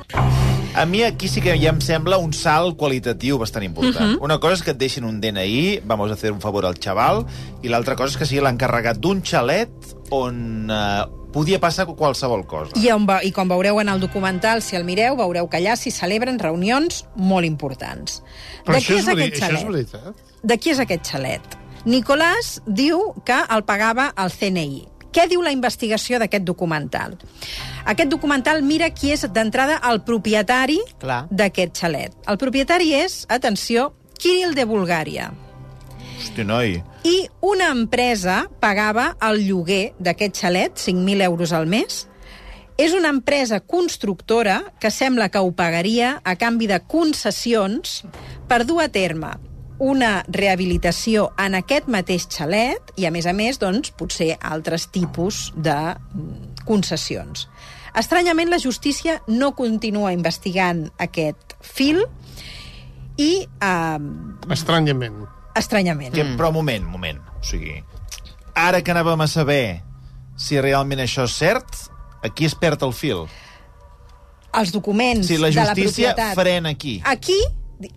A 0.75 0.85
mi 0.87 1.03
aquí 1.03 1.27
sí 1.27 1.41
que 1.41 1.59
ja 1.59 1.71
em 1.71 1.81
sembla 1.81 2.17
un 2.19 2.33
salt 2.33 2.77
qualitatiu 2.77 3.39
bastant 3.39 3.65
important. 3.65 4.13
Mhm. 4.17 4.23
Una 4.23 4.39
cosa 4.39 4.55
és 4.55 4.63
que 4.63 4.71
et 4.71 4.79
deixin 4.79 5.05
un 5.05 5.21
DNI, 5.21 5.81
vamos 5.85 6.11
a 6.11 6.15
hacer 6.15 6.31
un 6.33 6.41
favor 6.41 6.65
al 6.67 6.77
xaval, 6.79 7.25
i 7.63 7.69
l'altra 7.69 7.97
cosa 7.97 8.13
és 8.13 8.17
que 8.19 8.27
sigui 8.29 8.41
l'encarregat 8.45 9.01
d'un 9.03 9.23
xalet 9.23 9.71
on 10.11 10.71
eh, 10.71 11.05
podia 11.33 11.59
passar 11.59 11.87
qualsevol 11.87 12.47
cosa. 12.47 12.73
I, 12.77 12.91
on, 12.95 13.07
ve- 13.07 13.25
I 13.27 13.33
com 13.33 13.49
veureu 13.51 13.81
en 13.81 13.89
el 13.89 13.99
documental, 14.01 14.63
si 14.63 14.77
el 14.77 14.85
mireu, 14.85 15.17
veureu 15.17 15.49
que 15.51 15.59
allà 15.59 15.75
s'hi 15.77 15.91
celebren 15.91 16.39
reunions 16.39 17.05
molt 17.17 17.47
importants. 17.47 18.23
Però 18.65 18.77
de 18.77 18.79
això 18.79 18.95
qui 18.95 19.01
és, 19.01 19.09
és 19.09 19.15
veri... 19.15 19.27
aquest 19.27 19.43
això 19.43 19.57
és 19.57 19.65
xalet? 19.65 19.73
veritat. 19.75 20.27
De 20.43 20.57
qui 20.59 20.71
és 20.71 20.79
aquest 20.79 21.11
xalet? 21.11 21.60
Nicolàs 21.89 22.59
diu 22.69 23.15
que 23.25 23.39
el 23.49 23.63
pagava 23.65 24.11
el 24.21 24.29
CNI. 24.29 24.83
Què 25.11 25.25
diu 25.31 25.41
la 25.43 25.51
investigació 25.55 26.19
d'aquest 26.21 26.45
documental? 26.45 27.17
Aquest 27.89 28.11
documental 28.13 28.61
mira 28.63 28.91
qui 28.93 29.15
és 29.15 29.25
d'entrada 29.33 29.81
el 29.89 30.03
propietari 30.05 30.79
d'aquest 31.01 31.81
xalet. 31.81 32.15
El 32.29 32.39
propietari 32.39 32.93
és, 33.01 33.25
atenció, 33.33 33.95
Kirill 34.21 34.55
de 34.55 34.69
Bulgària. 34.69 35.31
Hosti, 36.21 36.45
noi. 36.45 36.77
I 37.09 37.17
una 37.41 37.73
empresa 37.73 38.45
pagava 38.61 39.15
el 39.25 39.41
lloguer 39.49 39.95
d'aquest 39.99 40.37
xalet, 40.45 40.77
5.000 40.77 41.25
euros 41.25 41.57
al 41.57 41.67
mes. 41.67 42.05
És 42.77 42.93
una 42.93 43.09
empresa 43.09 43.61
constructora 43.61 44.63
que 44.81 44.93
sembla 44.93 45.31
que 45.33 45.41
ho 45.41 45.51
pagaria 45.57 46.19
a 46.25 46.37
canvi 46.37 46.69
de 46.69 46.85
concessions 46.85 48.03
per 48.49 48.67
dur 48.69 48.85
a 48.85 48.93
terme 48.93 49.39
una 49.81 50.21
rehabilitació 50.29 51.31
en 51.41 51.57
aquest 51.57 51.89
mateix 51.89 52.29
xalet 52.31 52.93
i, 53.01 53.07
a 53.09 53.11
més 53.11 53.27
a 53.27 53.33
més, 53.37 53.59
doncs, 53.59 53.91
potser 53.97 54.35
altres 54.45 54.87
tipus 54.93 55.49
de 55.57 55.77
mm, 55.97 56.65
concessions. 56.69 57.49
Estranyament, 57.97 58.53
la 58.53 58.61
justícia 58.63 59.19
no 59.27 59.55
continua 59.59 60.13
investigant 60.15 60.85
aquest 61.01 61.57
fil 61.65 62.05
i... 63.17 63.47
Eh, 63.49 64.53
Estranyament. 64.53 65.25
estranyament. 65.57 66.15
Que, 66.15 66.29
però, 66.37 66.53
moment, 66.55 66.85
moment. 66.87 67.19
O 67.41 67.45
sigui, 67.45 67.81
ara 68.55 68.83
que 68.85 68.93
anàvem 68.93 69.25
a 69.25 69.29
saber 69.33 69.81
si 70.41 70.61
realment 70.61 71.03
això 71.03 71.25
és 71.29 71.37
cert, 71.37 71.87
aquí 72.25 72.47
es 72.49 72.55
perd 72.55 72.85
el 72.87 72.93
fil. 72.97 73.25
Els 74.57 74.73
documents 74.75 75.29
Si 75.29 75.39
la 75.39 75.51
de 75.51 75.63
la 75.63 75.75
justícia 75.75 76.13
propietat... 76.13 76.35
frena 76.39 76.73
aquí. 76.75 77.01
Aquí, 77.07 77.39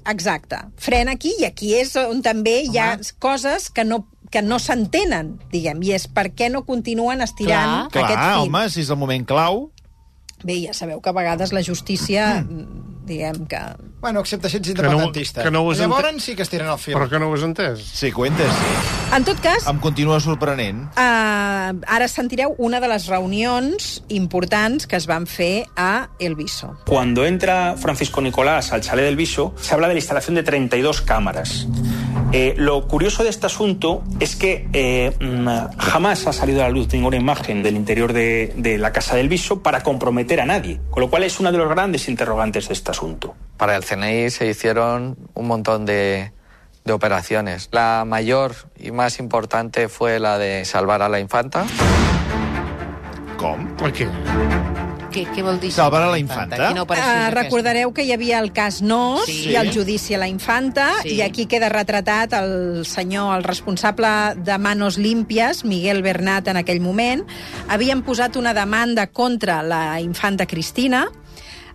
exacte, 0.10 0.60
frena 0.80 1.18
aquí 1.18 1.34
i 1.42 1.48
aquí 1.48 1.74
és 1.78 1.96
on 2.00 2.22
també 2.26 2.62
hi 2.68 2.80
ha 2.80 2.96
coses 3.24 3.70
que 3.74 3.86
no 3.88 4.06
que 4.34 4.42
no 4.42 4.58
s'entenen, 4.58 5.36
diguem, 5.52 5.84
i 5.86 5.92
és 5.94 6.08
per 6.10 6.32
què 6.34 6.48
no 6.50 6.64
continuen 6.66 7.22
estirant 7.22 7.92
Clar, 7.94 8.08
aquest 8.08 8.18
fil. 8.18 8.48
home, 8.48 8.64
si 8.74 8.82
és 8.82 8.90
el 8.90 8.98
moment 8.98 9.28
clau... 9.30 9.68
Bé, 10.44 10.58
ja 10.66 10.74
sabeu 10.76 10.98
que 11.00 11.12
a 11.12 11.16
vegades 11.16 11.54
la 11.54 11.62
justícia, 11.64 12.26
mm. 12.42 12.93
Diguem 13.06 13.46
que... 13.48 13.60
Bueno, 14.02 14.20
excepte 14.22 14.50
si 14.50 14.58
ets 14.58 14.68
Que 14.70 14.74
no- 14.82 14.90
independentista. 14.92 15.44
que 15.44 15.52
no 15.52 15.62
ho 15.62 15.72
has 15.72 15.78
Llavors 15.80 16.08
ente- 16.10 16.20
sí 16.22 16.36
que 16.36 16.42
estiren 16.44 16.68
el 16.68 16.78
fil. 16.80 16.94
Però 16.96 17.08
que 17.10 17.20
no 17.20 17.30
ho 17.30 17.34
has 17.36 17.44
entès? 17.44 17.80
Sí, 17.80 18.12
cuentes, 18.12 18.48
sí. 18.48 19.16
En 19.16 19.24
tot 19.24 19.40
cas, 19.40 19.68
Em 19.68 19.80
continua 19.80 20.20
sorprenent. 20.20 20.88
Uh, 20.98 21.80
ara 21.88 22.08
sentireu 22.10 22.56
una 22.58 22.80
de 22.82 22.88
les 22.90 23.06
reunions 23.08 24.04
importants 24.10 24.88
que 24.88 24.96
es 24.98 25.06
van 25.08 25.28
fer 25.28 25.66
a 25.76 26.10
El 26.20 26.36
Viso. 26.36 26.76
Cuando 26.86 27.26
entra 27.26 27.76
Francisco 27.78 28.22
Nicolás 28.22 28.72
al 28.74 28.82
chalet 28.82 29.06
del 29.06 29.16
Viso, 29.16 29.54
se 29.62 29.74
habla 29.74 29.88
de 29.88 29.94
la 29.94 30.00
instalación 30.00 30.36
de 30.36 30.44
32 30.44 31.02
cámaras. 31.02 31.68
Eh, 32.36 32.56
lo 32.58 32.88
curioso 32.88 33.22
de 33.24 33.30
este 33.30 33.46
asunto 33.46 34.04
es 34.20 34.36
que 34.36 34.68
eh, 34.74 35.16
mm, 35.20 35.78
jamás 35.78 36.26
ha 36.26 36.34
salido 36.34 36.62
a 36.62 36.64
la 36.64 36.72
luz 36.72 36.92
ninguna 36.92 37.16
imagen 37.16 37.62
del 37.62 37.76
interior 37.76 38.12
de, 38.12 38.52
de 38.58 38.80
la 38.80 38.92
casa 38.92 39.16
del 39.16 39.30
Viso 39.30 39.62
para 39.62 39.84
comprometer 39.84 40.42
a 40.42 40.46
nadie, 40.48 40.82
con 40.90 41.02
lo 41.02 41.12
cual 41.12 41.24
es 41.24 41.40
uno 41.40 41.52
de 41.52 41.60
los 41.60 41.70
grandes 41.70 42.10
interrogantes 42.10 42.70
de 42.70 42.74
este 42.74 42.90
asunto. 42.90 43.36
Para 43.56 43.76
el 43.76 43.86
CNI 43.86 44.32
se 44.32 44.48
hicieron 44.48 45.16
un 45.36 45.48
montón 45.48 45.86
de, 45.86 46.32
de 46.84 46.94
operaciones. 46.94 47.70
La 47.72 48.04
mayor 48.04 48.56
y 48.80 48.90
más 48.90 49.20
importante 49.20 49.88
fue 49.88 50.20
la 50.20 50.40
de 50.40 50.66
salvar 50.66 51.04
a 51.04 51.10
la 51.10 51.20
infanta. 51.20 51.66
Com? 53.38 53.68
Per 53.78 53.92
què? 53.94 54.08
Què, 55.14 55.28
què 55.30 55.44
vol 55.46 55.60
dir? 55.62 55.70
Salvar 55.72 56.02
a 56.08 56.10
la 56.10 56.18
infanta? 56.18 56.58
Quina 56.58 56.84
operació 56.84 57.12
Uh, 57.14 57.32
recordareu 57.36 57.92
que 57.94 58.02
hi 58.04 58.12
havia 58.16 58.40
el 58.42 58.52
cas 58.52 58.82
Nos 58.82 59.26
Sí. 59.28 59.52
i 59.52 59.56
el 59.56 59.70
judici 59.74 60.16
a 60.16 60.18
la 60.18 60.28
infanta, 60.28 60.88
Sí. 61.04 61.16
i 61.16 61.22
aquí 61.22 61.46
queda 61.46 61.70
retratat 61.70 62.34
el 62.34 62.86
senyor, 62.86 63.38
el 63.38 63.44
responsable 63.44 64.34
de 64.38 64.58
Manos 64.58 64.98
Límpies, 64.98 65.64
Miguel 65.66 66.02
Bernat, 66.02 66.48
en 66.48 66.58
aquell 66.58 66.82
moment. 66.82 67.24
Havien 67.70 68.02
posat 68.02 68.36
una 68.36 68.54
demanda 68.54 69.08
contra 69.08 69.62
la 69.64 70.00
infanta 70.02 70.46
Cristina, 70.48 71.08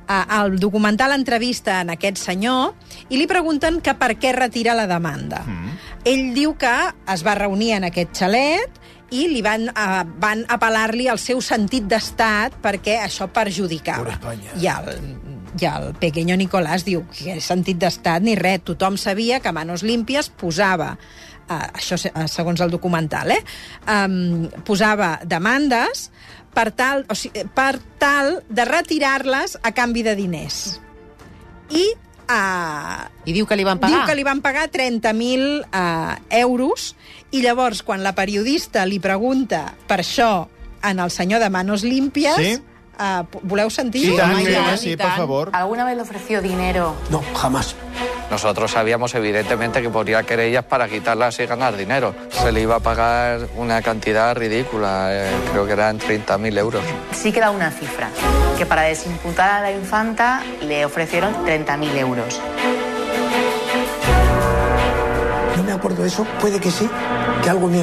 Uh, 0.09 0.25
el 0.47 0.59
documental 0.59 1.13
entrevista 1.13 1.83
en 1.83 1.91
aquest 1.91 2.17
senyor 2.17 2.73
i 3.11 3.19
li 3.19 3.27
pregunten 3.27 3.83
que 3.83 3.93
per 3.93 4.15
què 4.17 4.31
retira 4.33 4.73
la 4.73 4.87
demanda. 4.87 5.43
Mm. 5.45 5.75
Ell 6.09 6.33
diu 6.33 6.55
que 6.57 6.73
es 7.13 7.27
va 7.27 7.35
reunir 7.35 7.75
en 7.75 7.85
aquest 7.85 8.17
xalet 8.17 8.78
i 9.15 9.25
li 9.31 9.41
van, 9.45 9.69
uh, 9.73 10.03
van 10.21 10.45
apel·lar-li 10.51 11.09
el 11.09 11.21
seu 11.21 11.41
sentit 11.45 11.87
d'estat 11.89 12.59
perquè 12.65 12.99
això 13.05 13.29
perjudicava. 13.33 14.19
I 14.61 14.69
el, 14.73 14.91
i 15.59 15.69
el 15.69 15.93
pequeño 16.01 16.37
Nicolás 16.37 16.85
diu 16.85 17.07
que 17.13 17.39
sentit 17.45 17.81
d'estat 17.81 18.25
ni 18.25 18.37
res. 18.39 18.67
Tothom 18.69 18.99
sabia 19.01 19.41
que 19.41 19.53
Manos 19.55 19.85
Límpies 19.87 20.29
posava 20.29 20.93
uh, 21.49 21.63
això 21.73 21.97
eh, 21.97 22.27
segons 22.29 22.61
el 22.65 22.75
documental, 22.75 23.33
eh? 23.33 23.41
Um, 23.89 24.49
posava 24.67 25.17
demandes 25.25 26.09
per 26.55 26.71
tal, 26.77 27.07
o 27.09 27.17
sigui, 27.17 27.47
per 27.55 27.79
tal 28.01 28.43
de 28.49 28.67
retirar-les 28.69 29.59
a 29.63 29.73
canvi 29.77 30.05
de 30.05 30.17
diners. 30.19 30.79
I 31.71 31.87
uh, 32.29 33.09
I 33.29 33.37
diu 33.37 33.49
que 33.49 33.57
li 33.57 33.65
van 33.69 33.81
pagar. 33.81 33.95
Diu 33.95 34.11
que 34.11 34.19
li 34.19 34.27
van 34.27 34.43
pagar 34.45 34.69
30.000 34.73 35.65
uh, 35.65 36.19
euros 36.43 36.93
i 37.31 37.43
llavors 37.43 37.83
quan 37.83 38.03
la 38.03 38.15
periodista 38.15 38.87
li 38.87 38.99
pregunta 38.99 39.75
per 39.87 40.01
això 40.01 40.47
en 40.83 40.99
el 41.01 41.11
senyor 41.11 41.41
de 41.41 41.51
Manos 41.51 41.83
Límpies, 41.85 42.37
Sí. 42.37 42.63
uh, 42.99 43.25
voleu 43.43 43.69
sentir? 43.71 44.07
Sí, 44.13 44.17
tant, 44.17 44.37
sí, 44.39 44.45
sí, 44.79 44.97
per 44.97 45.07
tant. 45.07 45.17
favor. 45.19 45.51
¿Alguna 45.53 45.85
vez 45.85 45.97
le 45.97 46.03
ofreció 46.03 46.41
dinero? 46.41 46.95
No, 47.11 47.23
jamás. 47.35 47.75
Nosotros 48.31 48.71
sabíamos 48.73 49.15
evidentemente 49.15 49.81
que 49.81 49.89
ponía 49.89 50.23
querellas 50.23 50.65
para 50.65 50.87
quitarlas 50.89 51.39
y 51.41 51.47
ganar 51.47 51.77
dinero. 51.77 52.15
Se 52.31 52.53
le 52.53 52.61
iba 52.61 52.77
a 52.77 52.81
pagar 52.81 53.49
una 53.57 53.81
cantidad 53.83 54.37
ridícula, 54.37 55.09
eh, 55.11 55.31
creo 55.51 55.67
que 55.67 55.73
eran 55.73 55.99
30.000 55.99 56.59
euros. 56.59 56.83
Sí 57.13 57.33
que 57.33 57.41
da 57.41 57.51
una 57.51 57.71
cifra, 57.71 58.11
que 58.59 58.67
para 58.67 58.83
desimputar 58.83 59.49
a 59.51 59.61
la 59.63 59.73
infanta 59.73 60.43
le 60.63 60.85
ofrecieron 60.85 61.33
30.000 61.47 61.97
euros. 61.97 62.39
Eso, 66.09 66.25
puede 66.41 66.59
que 66.61 66.71
sí, 66.71 66.89
que 67.43 67.51
algo 67.51 67.69
me... 67.69 67.81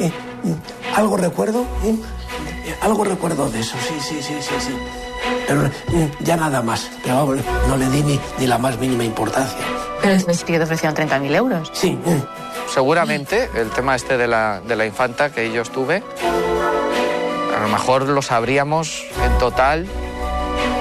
eh, 0.00 0.12
algo 0.96 1.16
recuerdo, 1.16 1.62
¿eh? 1.84 1.94
Eh, 2.66 2.74
algo 2.82 3.04
recuerdo 3.04 3.50
de 3.50 3.60
eso, 3.60 3.76
sí, 3.86 3.94
sí, 4.00 4.22
sí, 4.22 4.34
sí, 4.40 4.54
sí. 4.58 4.76
Pero 5.46 5.62
mm, 5.62 6.24
ya 6.24 6.36
nada 6.36 6.62
más, 6.62 6.90
pero 7.02 7.16
vamos, 7.16 7.38
no 7.68 7.76
le 7.76 7.88
di 7.90 8.02
ni, 8.02 8.20
ni 8.38 8.46
la 8.46 8.58
más 8.58 8.78
mínima 8.78 9.04
importancia. 9.04 9.64
Pero 10.02 10.18
sí 10.18 10.44
que 10.44 10.58
te 10.58 10.64
ofrecieron 10.64 10.96
30.000 10.96 11.34
euros. 11.36 11.70
Sí, 11.72 11.92
mm. 11.92 12.70
Seguramente 12.72 13.50
el 13.54 13.70
tema 13.70 13.94
este 13.94 14.16
de 14.16 14.26
la, 14.26 14.60
de 14.66 14.76
la 14.76 14.86
infanta 14.86 15.30
que 15.30 15.52
yo 15.52 15.62
estuve, 15.62 16.02
a 17.56 17.60
lo 17.62 17.68
mejor 17.68 18.02
lo 18.08 18.22
sabríamos 18.22 19.04
en 19.24 19.38
total 19.38 19.86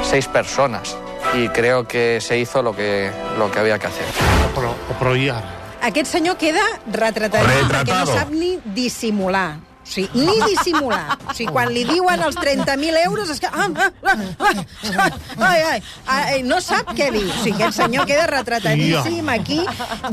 seis 0.03 0.27
personas. 0.27 0.95
Y 1.33 1.49
creo 1.49 1.87
que 1.87 2.19
se 2.21 2.37
hizo 2.37 2.61
lo 2.61 2.75
que, 2.75 3.09
lo 3.37 3.49
que 3.51 3.59
había 3.59 3.79
que 3.79 3.87
hacer. 3.87 4.05
Però 4.99 5.15
i 5.17 5.29
ara? 5.33 5.62
Aquest 5.83 6.13
senyor 6.13 6.39
queda 6.39 6.63
retratadíssim 6.87 7.69
perquè 7.71 7.99
no 7.99 8.15
sap 8.15 8.31
ni 8.31 8.55
dissimular. 8.75 9.59
O 9.83 9.89
sigui, 9.91 10.07
ni 10.15 10.35
dissimular. 10.47 11.17
O 11.27 11.33
sigui, 11.35 11.51
quan 11.51 11.67
li 11.75 11.83
diuen 11.83 12.21
els 12.23 12.37
30.000 12.39 13.01
euros 13.03 13.27
és 13.33 13.41
que... 13.43 13.49
Ah, 13.51 13.67
ah, 13.67 13.89
ah, 14.07 14.53
ah, 14.95 15.09
ai, 15.43 15.59
ai, 15.67 15.81
ai, 16.07 16.37
no 16.47 16.61
sap 16.63 16.93
què 16.95 17.09
dir. 17.11 17.25
O 17.27 17.41
sigui, 17.43 17.57
aquest 17.59 17.81
senyor 17.81 18.07
queda 18.07 18.29
retratadíssim 18.31 19.27
aquí. 19.33 19.59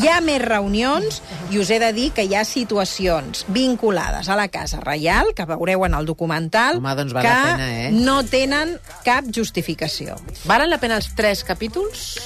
Hi 0.01 0.11
ha 0.11 0.19
més 0.27 0.43
reunions 0.43 1.23
i 1.55 1.63
us 1.63 1.71
he 1.71 1.79
de 1.79 1.93
dir 1.95 2.11
que 2.17 2.27
hi 2.27 2.35
ha 2.35 2.43
situacions 2.43 3.47
vinculades 3.47 4.27
a 4.27 4.39
la 4.41 4.51
Casa 4.51 4.83
Reial, 4.83 5.31
que 5.39 5.47
veureu 5.47 5.87
en 5.87 5.95
el 5.95 6.11
documental, 6.11 6.83
Home, 6.83 6.99
doncs 6.99 7.15
val 7.15 7.23
que 7.23 7.31
la 7.31 7.49
pena, 7.55 7.73
eh? 7.87 7.89
no 7.95 8.21
tenen 8.27 8.75
cap 9.07 9.31
justificació. 9.31 10.19
Valen 10.51 10.75
la 10.75 10.83
pena 10.83 10.99
els 10.99 11.13
tres 11.15 11.47
capítols? 11.47 12.17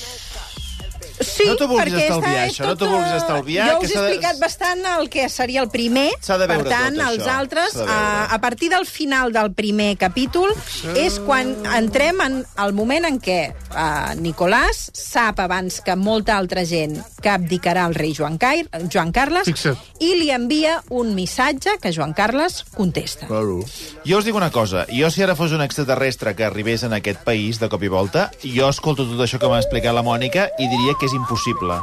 Sí, 1.21 1.45
No 1.47 1.55
t'ho 1.57 1.69
vulguis 1.71 1.93
perquè 1.95 2.05
estalviar, 2.09 2.45
això, 2.49 2.65
no 2.67 2.75
t'ho 2.77 2.89
vulguis 2.91 3.13
eh, 3.13 3.17
estalviar, 3.21 3.67
Jo 3.71 3.79
que 3.81 3.87
us 3.87 3.93
he 3.95 3.99
explicat 4.01 4.39
bastant 4.43 4.81
el 4.97 5.09
que 5.13 5.29
seria 5.29 5.61
el 5.63 5.69
primer, 5.71 6.09
S'ha 6.21 6.39
de 6.41 6.49
per 6.51 6.57
veure 6.59 6.71
tant, 6.73 6.97
tot, 6.99 7.07
els 7.13 7.23
això. 7.23 7.37
altres, 7.39 7.73
de 7.75 7.85
veure. 7.85 7.93
a, 7.95 8.25
a 8.35 8.39
partir 8.43 8.71
del 8.71 8.87
final 8.87 9.33
del 9.33 9.53
primer 9.55 9.97
capítol, 10.01 10.51
és 10.97 11.19
quan 11.23 11.55
entrem 11.77 12.21
en 12.25 12.41
el 12.65 12.73
moment 12.75 13.05
en 13.07 13.21
què 13.23 13.39
uh, 13.53 14.15
Nicolàs 14.21 14.91
sap 14.93 15.39
abans 15.45 15.81
que 15.85 15.95
molta 15.97 16.37
altra 16.37 16.65
gent 16.67 16.99
que 17.23 17.31
abdicarà 17.31 17.87
el 17.89 17.95
rei 17.95 18.13
Joan, 18.15 18.37
Cair, 18.39 18.67
Joan 18.93 19.13
Carles 19.13 19.47
Fixa't. 19.49 19.79
i 20.05 20.15
li 20.19 20.31
envia 20.35 20.81
un 20.91 21.15
missatge 21.15 21.79
que 21.81 21.93
Joan 21.95 22.13
Carles 22.13 22.65
contesta. 22.75 23.27
Claro. 23.31 23.61
Jo 24.05 24.19
us 24.19 24.25
dic 24.27 24.35
una 24.35 24.51
cosa, 24.51 24.85
jo 24.91 25.09
si 25.11 25.23
ara 25.23 25.37
fos 25.39 25.53
un 25.53 25.63
extraterrestre 25.63 26.35
que 26.35 26.45
arribés 26.45 26.83
en 26.85 26.93
aquest 26.93 27.23
país 27.25 27.61
de 27.61 27.69
cop 27.73 27.83
i 27.83 27.89
volta, 27.89 28.31
jo 28.43 28.69
escolto 28.69 29.07
tot 29.09 29.21
això 29.25 29.39
que 29.39 29.49
m'ha 29.49 29.63
explicat 29.63 29.95
la 29.95 30.03
Mònica 30.05 30.49
i 30.59 30.69
diria 30.69 30.95
que 31.01 31.04
és 31.05 31.13
impossible. 31.17 31.81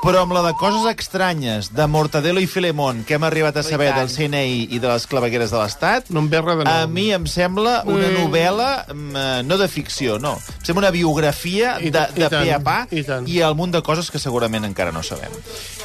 Però 0.00 0.22
amb 0.22 0.32
la 0.32 0.40
de 0.40 0.54
coses 0.56 0.86
estranyes, 0.88 1.74
de 1.76 1.84
Mortadelo 1.86 2.40
i 2.40 2.46
Filemón, 2.48 3.02
que 3.04 3.18
hem 3.18 3.24
arribat 3.26 3.58
a 3.60 3.62
saber 3.62 3.90
del 3.92 4.08
CNI 4.08 4.62
i 4.72 4.78
de 4.80 4.88
les 4.88 5.04
clavegueres 5.06 5.50
de 5.52 5.58
l'Estat, 5.60 6.08
no 6.08 6.22
em 6.24 6.30
ve 6.32 6.40
res 6.40 6.56
de 6.56 6.64
nou. 6.64 6.72
a 6.72 6.86
mi 6.88 7.10
em 7.12 7.26
sembla 7.28 7.82
una 7.84 8.08
Mm. 8.08 8.16
novel·la, 8.22 8.86
mm, 8.88 9.16
eh, 9.16 9.42
no 9.44 9.58
de 9.58 9.68
ficció, 9.68 10.18
no. 10.18 10.38
Em 10.38 10.64
sembla 10.64 10.86
una 10.88 10.90
biografia 10.90 11.76
I 11.80 11.90
de, 11.90 12.06
de 12.14 12.24
i 12.24 12.28
tant, 12.30 12.46
pe 12.46 12.54
a 12.54 12.58
pa 12.64 12.86
i 12.90 13.02
tant. 13.04 13.28
i 13.28 13.40
el 13.44 13.54
munt 13.54 13.72
de 13.76 13.82
coses 13.82 14.10
que 14.10 14.18
segurament 14.18 14.64
encara 14.64 14.90
no 14.90 15.02
sabem. 15.02 15.30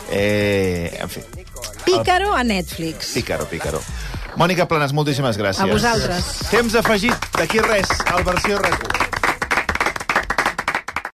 Eh, 0.09 0.97
en 1.01 1.09
fi, 1.09 1.19
Pícaro 1.83 2.33
a 2.33 2.43
Netflix. 2.43 3.11
Pícaro, 3.13 3.45
pícaro. 3.51 3.81
Mònica 4.37 4.65
Planes, 4.67 4.93
moltíssimes 4.93 5.37
gràcies. 5.37 5.61
A 5.61 5.65
vosaltres. 5.67 6.25
Temps 6.49 6.73
afegit, 6.75 7.13
d'aquí 7.37 7.59
res, 7.59 7.87
al 8.13 8.23
versió 8.23 8.57
RAC1. 8.59 9.24